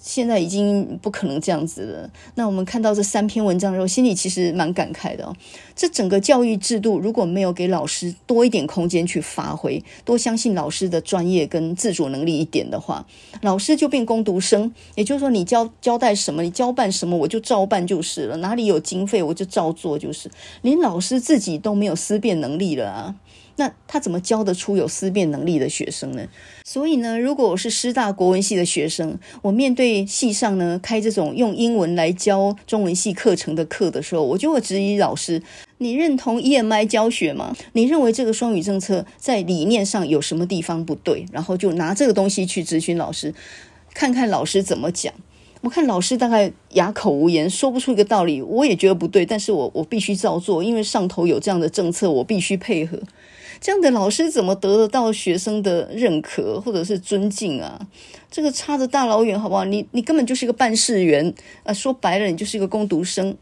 [0.00, 2.10] 现在已经不可能这样子了。
[2.34, 5.32] 那我们看到这三篇文章的时候，心里其实蛮感慨的。
[5.74, 13.06] 这整个教育制度如果没有给老师多一点空间去发挥，多相信老师的专业跟自主能力一点的话，
[13.42, 14.72] 老师就变工读生。
[14.96, 18.36] 也就是说，你交交代什么，你交办什么，我就照办就是了。
[18.38, 20.30] 哪里有经费，我就照做就是。
[20.62, 23.14] 连老师自己都没有思辨能力了啊。
[23.58, 26.28] 那他怎么教得出有思辨能力的学生呢？
[26.64, 35.42] 所以呢，如果我是师大国文系的学生，我面对系上呢开这种用英文来教中文系课程的课的时候，我就会质疑老师：
[35.78, 37.52] 你认同 EMI 教学吗？
[37.72, 41.26] 你认为这个双语政策在理念上有什么地方不对？
[41.32, 43.34] 然后就拿这个东西去咨询老师，
[43.92, 45.12] 看看老师怎么讲。
[45.62, 48.40] 我看老师大概哑口无言，说不出一个道理。
[48.40, 52.96] 我也觉得不对，但是我我必须照做，因为上头有这样的政策，我必须配合。
[53.60, 57.88] 这样的老师怎么得到学生的认可或者是尊敬啊？
[58.30, 59.64] 这个差的大老远，好不好？
[59.64, 61.34] 你你根本就是一个办事员，
[61.64, 63.36] 呃，说白了，你就是一个工读生。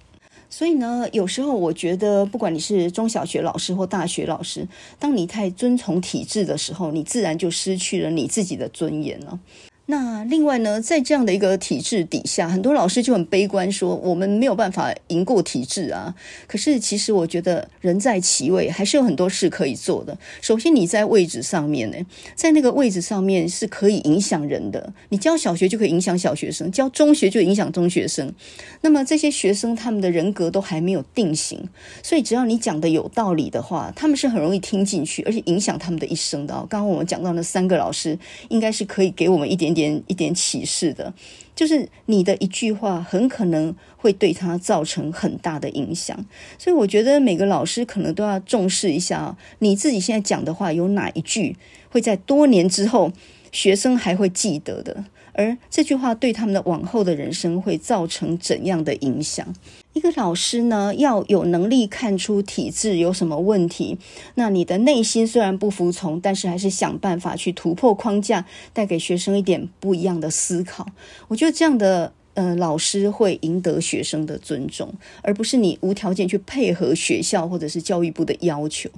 [0.48, 4.66] 所以呢，有时候我觉得，不管你是中小学老师或大学老师，
[4.98, 9.38] 当你太遵从体制的时候，你自然就失去了你自己的尊严了。
[9.88, 16.12] 那另外呢，在这样的一个体制底下，很多老师就很悲观，说我们没有办法赢过体制啊。
[16.48, 20.18] 可是其实我觉得人在其位，还是有很多事可以做的。
[20.42, 21.96] 首先你在位置上面呢，
[22.34, 24.92] 在那个位置上面是可以影响人的。
[25.10, 28.34] 你教小学就可以影响小学生，教中学就影响中学生。
[28.80, 31.68] 那么这些学生他们的人格都还没有定型，
[32.02, 36.54] 所以只要你讲的有道理的话，他们是很容易听进去，而且影响他们的一生的。
[36.68, 38.18] 刚刚我们讲到那三个老师，
[38.48, 41.12] 应该是可以给我们一点点一点启示的，
[41.54, 46.16] 就是你的一句话很可能会对他造成很大的影响，
[46.58, 51.56] 所以我觉得每个老师可能都要重视一下，你自己现在讲的话有哪一句
[51.90, 53.12] 会在多年之后
[53.52, 55.04] 学生还会记得的，
[55.36, 59.46] 而这句话对他们的往后的人生会造成怎样的影响？
[59.92, 63.98] 一个老师呢，要有能力看出体制有什么问题。
[64.36, 70.86] 那你的内心虽然不服从，但是还是想办法去突破框架，带给学生一点不一样的思考。
[71.28, 78.88] 我觉得这样的呃老师会赢得学生的尊重，而不是你无条件去配合学校或者是教育部的要求。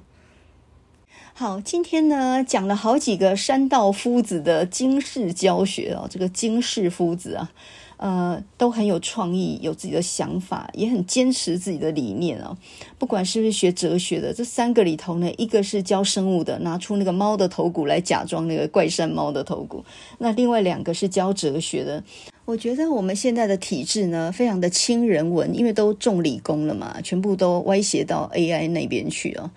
[1.39, 7.53] 好，今天呢讲了好几个山道夫子的经世教学哦，这个经世夫子啊。
[7.97, 12.57] 呃，都很有创意，有自己的想法，也很坚持自己的理念哦。
[12.97, 19.85] 不管是不是学哲学的，这三个里头呢，一个是教生物的，拿出那个猫的头骨来假装那个怪山猫的头骨；
[20.19, 22.03] 那另外两个是教哲学的。
[22.45, 29.51] 我觉得我们现在的体制呢，非常的轻人文，因为都重理工了嘛，全部都歪斜到 AI 那边去了。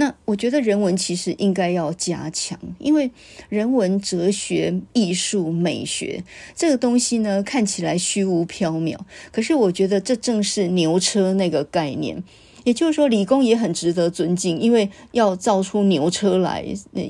[0.00, 3.10] 那我觉得人文其实应该要加强，因为
[3.48, 6.22] 人文、哲学、艺术、美学
[6.54, 8.96] 这个东西呢，看起来虚无缥缈，
[9.32, 12.22] 可是我觉得这正是牛车那个概念。
[12.68, 16.62] 也就是说，理工也很值得尊敬，因为要造出牛车来，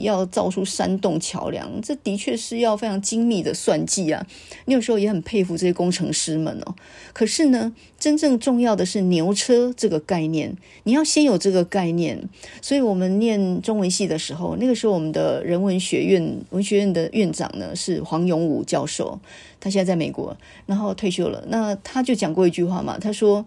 [0.03, 4.25] 要造出山洞桥梁，这的确是要非常精密的算计啊。
[4.67, 6.77] 你有时候也很佩服这些工程师们哦。
[7.13, 12.29] 可是呢，真正重要的是牛车这个概念，你要先有这个概念。
[12.63, 19.19] 所以我们念中文系的时候，那个时候我们的人文学院文学院的院长呢是黄永武教授，
[19.59, 20.37] 他现在在美国，
[20.67, 21.43] 然后退休了。
[21.49, 23.45] 那他就讲过一句话嘛，他说。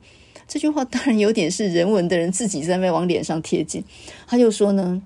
[0.51, 3.85] 这句话当然有点是人文的人自己在那往脸上贴金。
[4.27, 5.01] 他就说呢，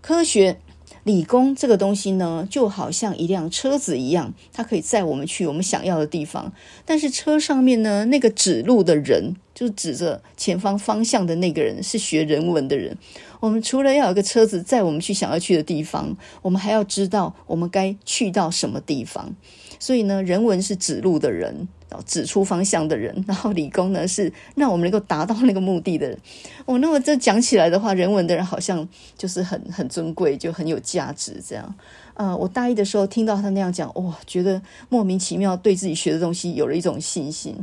[0.00, 0.58] 科学、
[1.04, 6.52] 理工这个东西呢，就好像一辆车子一样，它可以载我们去我们想要的地方。
[6.84, 12.98] 但是车上面呢，那个指路的人，就是指着前方方向的那个人，是学人文的人。
[13.38, 19.36] 我们除了要有一个车子载我们去想要去的地方，我们还要知道我们该去到什么地方。
[19.78, 21.68] 所以呢，人文是指路的人。
[22.06, 26.18] 指出方向的人，然后理工呢是让我们能够达到那个目的的人。
[26.66, 28.86] 哦，那么这讲起来的话，人文的人好像
[29.16, 31.74] 就是很很尊贵，就很有价值这样。
[32.14, 37.56] 呃，我大一的时候听到他那样讲，哇，觉得莫名其妙，对自己学的东西有了一种信心。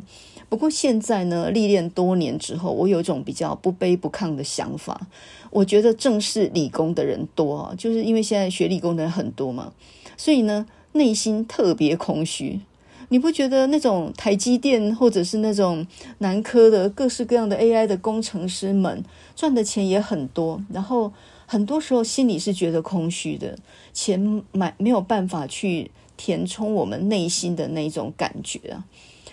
[0.50, 5.08] 不过现在呢，历练多年之后，我有一种比较不卑不亢的想法。
[5.50, 9.74] 我觉得正是理工的人多啊，就是因为现在学理工的人很多嘛，
[10.16, 12.62] 所以呢，内心特别空虚。
[13.10, 15.86] 你不觉得那种台积电或者是那种
[16.20, 19.04] 南科的各式各样的 AI 的工程师们
[19.36, 21.14] 赚的钱也很多，然后
[21.46, 23.58] 很多时候心里是觉得空虚的，
[23.94, 28.84] 钱买没有办法去填充我们内心的那种感觉啊。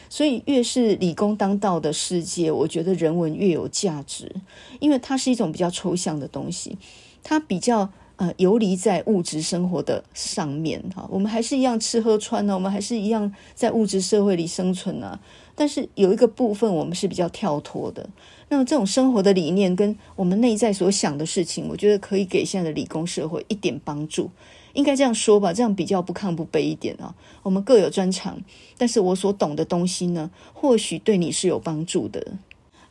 [0.09, 4.33] 所以越是理工当道的世界，我觉得人文越有价值，
[4.79, 6.79] 因为它是一种比较抽象的东西，
[7.25, 15.21] 它比较呃游离在物质生活的上面哈，我们还是一样吃喝穿呢，我们还是一样在物质社会里生存啊。
[15.57, 18.09] 但是有一个部分我们是比较跳脱的。
[18.49, 24.31] 那么这种生活的理念跟我们内在所想的事情，我觉得可以给现在的理工社会一点帮助。
[24.75, 27.15] 应该这样说吧，这样比较不亢不卑一点啊。
[27.45, 28.41] 我们各有专长，
[28.77, 32.33] 但是我所懂的东西呢，或许对你是有帮助的。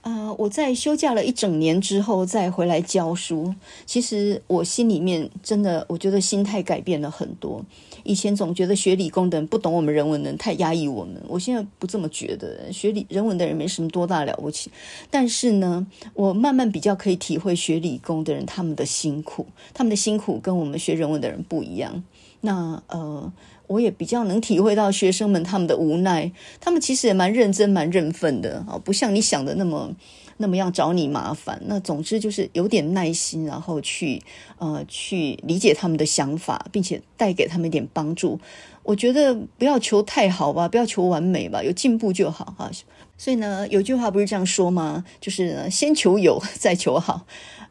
[0.04, 7.64] 啊、我在休假了一整年之后再回来教书，其实我心里面真的，我觉得心态改变了很多。
[8.04, 11.16] 以前总觉得学理工的人不懂我们人文的人，太压抑我们。
[11.26, 14.70] 我现在不这么觉得，学理人文的人没什么多大了不起。
[15.10, 22.04] 但是呢，我慢慢比较可以体会学理工的人他们的辛苦，他们的辛苦跟我们学人文的人不一样。
[22.41, 23.32] 那呃。
[23.74, 29.91] 我也比较能体会到学生们他们的无奈，他们其实也蛮认真、蛮认份的啊，不像你想的那么
[30.38, 31.59] 那么样找你麻烦。
[31.65, 34.21] 那总之就是有点耐心，然后去
[34.59, 38.39] 呃去理解他们的想法，并且带给他们一点帮助。
[38.84, 42.69] 我觉得不要求太好吧，不要求完美吧，有进步就好哈。
[43.17, 45.03] 所以呢，有句话不是这样说吗？
[45.21, 47.26] 就是先求有， 再求好。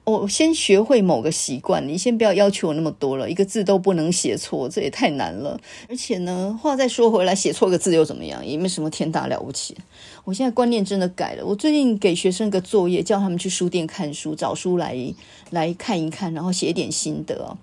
[0.05, 5.61] 我先学会某个习惯，你先不要要求我那么多了，一个字都不能写错，这也太难了。
[5.89, 8.45] 而且呢，话再说回来，写错个字又怎么样？
[8.45, 9.77] 也没什么天大了不起。
[10.25, 11.47] 我现在观念真的改了。
[11.47, 14.97] 我最近给学生个作业，叫他们去书店看书，找书来
[15.51, 17.57] 来看一看，然后写一点心得。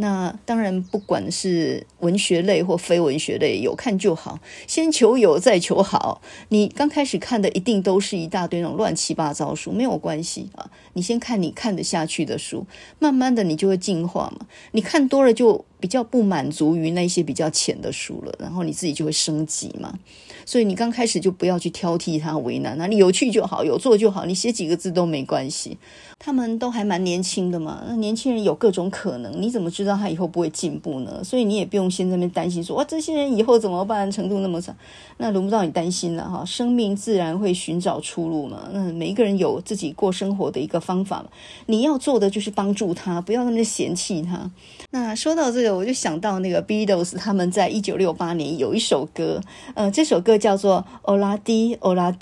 [0.00, 4.38] 那当然，不管是文学类或非文学类，有看就好。
[4.68, 6.22] 先求有，再求好。
[6.50, 10.70] 你刚开始看的一定都是一大堆那种乱七八糟书，没有关系啊。
[10.92, 12.64] 你先看你看得下去的书，
[13.00, 14.46] 慢慢的你就会进化嘛。
[14.70, 19.98] 你看多了就比较不满足于那些比较浅的书了，然后你自己就会升级嘛。
[20.44, 25.76] 所以你刚开始就不要去挑剔他为难，那你有趣就好，有做就好，你写几个字都没关系。
[26.18, 31.22] 他们都还蛮年轻的嘛，那年轻人有各种可能，你怎么知道他以后不会进步呢？
[31.22, 34.10] 所以你也不用先在那边担心说，哇，这些人以后怎么办？
[34.10, 34.74] 程度那么长，
[35.18, 36.44] 那轮不到你担心了哈。
[36.44, 38.68] 生命自然会寻找出路嘛。
[38.72, 41.28] 那每一个人有自己过生活的一个方法嘛，
[41.66, 44.50] 你要做的就是帮助他，不要那么嫌弃他。
[44.90, 49.40] 那说到这个，我就想到那个 Beatles，他们在一九六八年有一首歌，
[49.74, 52.18] 呃，这首歌叫做《Ola-Di Ola-Di》。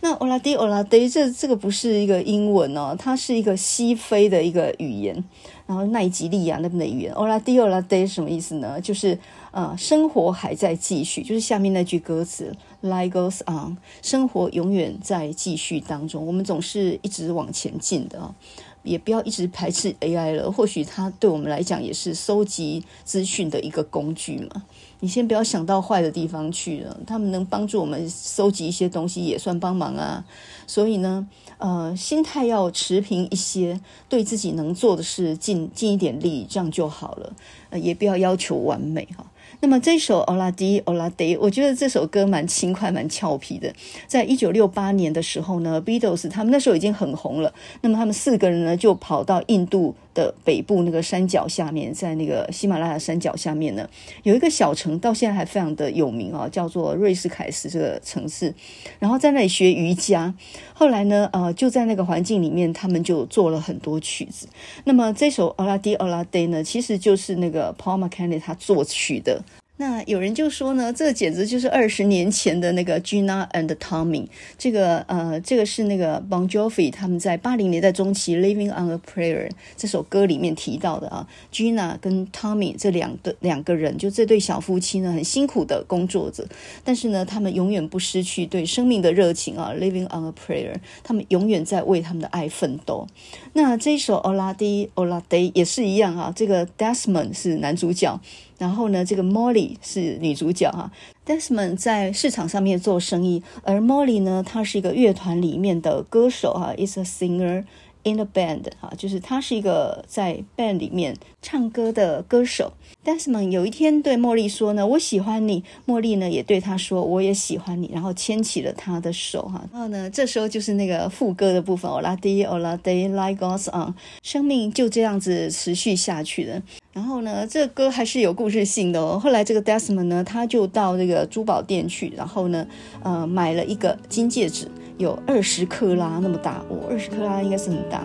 [0.00, 5.24] 那 Ola-Di Ola-Di 这这个不是一个英文哦，它是一个西非的一个语言，
[5.66, 7.14] 然后奈及利亚那边的语言。
[7.14, 8.80] Ola-Di Ola-Di 什么意思呢？
[8.80, 9.18] 就是
[9.50, 18.34] 呃，生活还在继续，就是下面那句歌词 Life goes on，生活永远在继续当中，我们总是一直往前进的。
[18.82, 24.64] 也不要一直排斥 AI 了，或许它对我们来讲也是搜集资讯的一个工具嘛。
[25.00, 30.24] 你先不要想到坏的地方去了，他们能帮助我们搜集一些东西也算帮忙啊。
[30.66, 31.26] 所以呢，
[31.58, 37.32] 呃，心态要持平一些，对自己能做的事尽尽一点力，这样就好了。
[37.70, 39.26] 呃，也不要要求完美哈。
[39.62, 43.72] 那么这首 Ola-Di Ola-Di，我觉得这首歌蛮轻快、蛮俏皮的。
[44.08, 47.54] 在一九六八年的时候呢，Beatles 他们那时候已经很红了。
[47.80, 53.88] 那么他们四个人呢，就跑到印度的北部那个山脚下面，在那个喜马拉雅山脚下面呢，
[54.22, 58.54] 有一个小城，到现在还非常的有名啊，叫做瑞士凯斯这个城市。
[58.98, 60.34] 然后在那里学瑜伽。
[60.74, 64.48] 后来呢，呃，就在那个环境里面，他们就做了很多曲子。
[64.84, 69.42] 那么这首 Ola-Di Ola-Di 呢，其实就是那个 Paul McCartney 他作曲的。
[69.82, 74.28] 那有人就说呢，这简直就是二十年前的那个 Gina and Tommy。
[74.56, 81.26] 这个呃，这个是那个 Bon Jovi 他们在八零年代中期《Living on a Prayer》这首歌里面提到的啊。
[81.52, 86.46] Gina 跟 Tommy 这两个两个人，就这对小夫妻呢，很辛苦的工作着，
[86.84, 89.72] 但是呢，他们永远不失去对生命的热情啊。
[89.76, 93.08] 《Living on a Prayer》，他们永远在为他们的爱奋斗。
[93.54, 98.20] 那这一首 Ola-Di Ola-Di 也是一样啊，这个 Desmond 是男主角。
[98.62, 100.88] 然后呢，这个 Molly 是女主角哈。
[101.26, 107.64] Desmond 在市场上面做生意，而 Molly 呢，她是一个乐团里面的歌手哈，is a singer
[108.04, 112.72] in a band 哈，就是他是一个在 band 里面唱歌的歌手。
[113.04, 119.64] Desmond 有一天对茉莉说呢：“我喜欢你。”茉莉呢也对他说：“我也喜欢你。”然后牵起了他的手哈。
[119.72, 126.62] 然后呢，这时候就是那个副歌的部分：“Ola-Di Ola-Di life goes on。”生命就这样子持续下去了。
[126.92, 129.18] 然后呢，这歌还是有故事性的哦。
[129.18, 132.64] 后来这个 Desmond 呢，他就到这个珠宝店去，然后呢，
[133.02, 134.68] 呃，买了一个金戒指，
[134.98, 138.00] 有二十克拉那么大，哦，二十克拉应该是很大。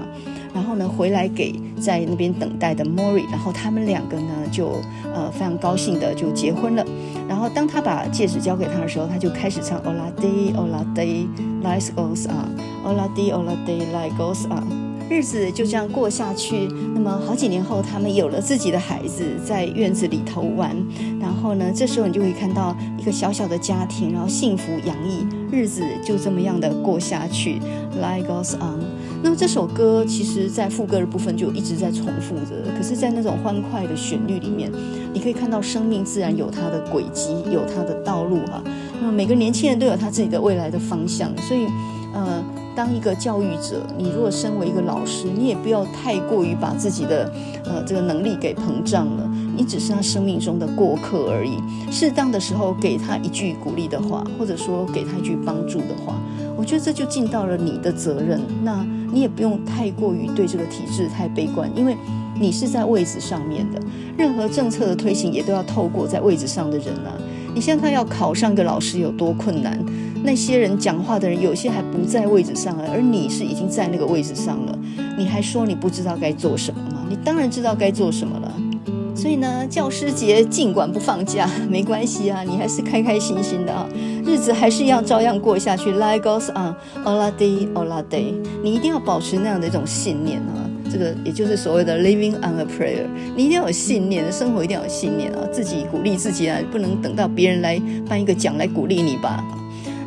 [0.54, 4.82] 然后呢，回来给在那边等待的 Mori，然后他们两个呢就
[5.14, 6.84] 呃非常高兴的就结婚了。
[7.28, 11.28] 然后当他把戒指交给他的时候，他就开始唱 Ola de, Ola-Di
[11.62, 14.97] life goes on，Ola-Di Ola-Di life goes on。
[15.10, 16.68] 日子就这样过下去。
[16.94, 20.76] 那么好几年后，他们有了自己的孩子，在院子里头玩。
[21.20, 27.60] 然后呢，这时候你就会看到一个小小的家庭，然后幸福洋溢，日子就这么样的过下去。
[28.02, 28.80] Life goes on。
[29.24, 32.70] 那么这首歌其实，在副歌的部分就一直在重复着。
[32.78, 34.72] 可是，在那种欢快的旋律里面，
[35.14, 38.62] 你可以看到生命自然有它的轨迹，有它的道路哈。
[39.00, 41.66] 那么每个年轻人都有他自己的未来的方向，所以，
[42.14, 42.44] 呃。
[42.78, 47.28] 当一个教育者，你如果身为一个老师，你也不要太过于把自己的
[47.66, 49.28] 呃这个能力给膨胀了。
[49.56, 51.58] 你只是他生命中的过客而已。
[51.92, 56.14] 适当的时候给他一句鼓励的话，或者说给他一句帮助的话，
[56.56, 58.40] 我觉得这就尽到了你的责任。
[58.62, 61.98] 那你也不用太过于对这个体制太悲观，因为
[62.40, 63.82] 你是在位置上面的。
[64.16, 67.18] 任何政策的推行也都要透过在位置上的人啊。
[67.58, 69.84] 你现在要考上个老师有多困难？
[70.24, 74.78] 那些人讲话的人，有些还不在位置上了，而你是已经在那个位置上了，
[75.18, 77.04] 你还说你不知道该做什么吗？
[77.10, 78.54] 你当然知道该做什么了。
[79.16, 83.90] 所以呢，教师节尽管不放假没关系啊，你还是开开心心的啊，
[84.24, 85.92] 日子还是要照样过下去。
[85.94, 88.36] Life goes on, all day, all day。
[88.62, 93.06] 你一定要保持那样的一种信念啊，这个也就是所谓的 living on a prayer。
[93.36, 99.44] 你一定要有信念，生活一定要有信念啊，自己鼓励自己啊，不能等到别人来颁一个奖来鼓励你吧。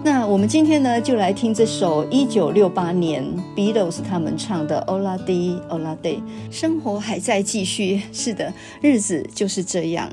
[0.03, 3.23] 那我们今天呢，就来听这首一九六八年
[3.55, 6.21] Beatles 他们唱的 Ola Day Ola Day，
[6.51, 8.51] 生活还在继续，是的，
[8.81, 10.11] 日子就是这样。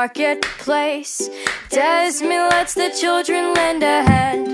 [0.00, 1.28] marketplace.
[1.68, 4.48] Desmond lets the children lend a hand.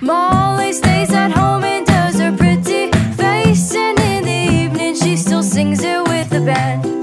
[0.00, 2.90] Molly stays at home and does her pretty
[3.20, 6.95] face, and in the evening she still sings it with the band.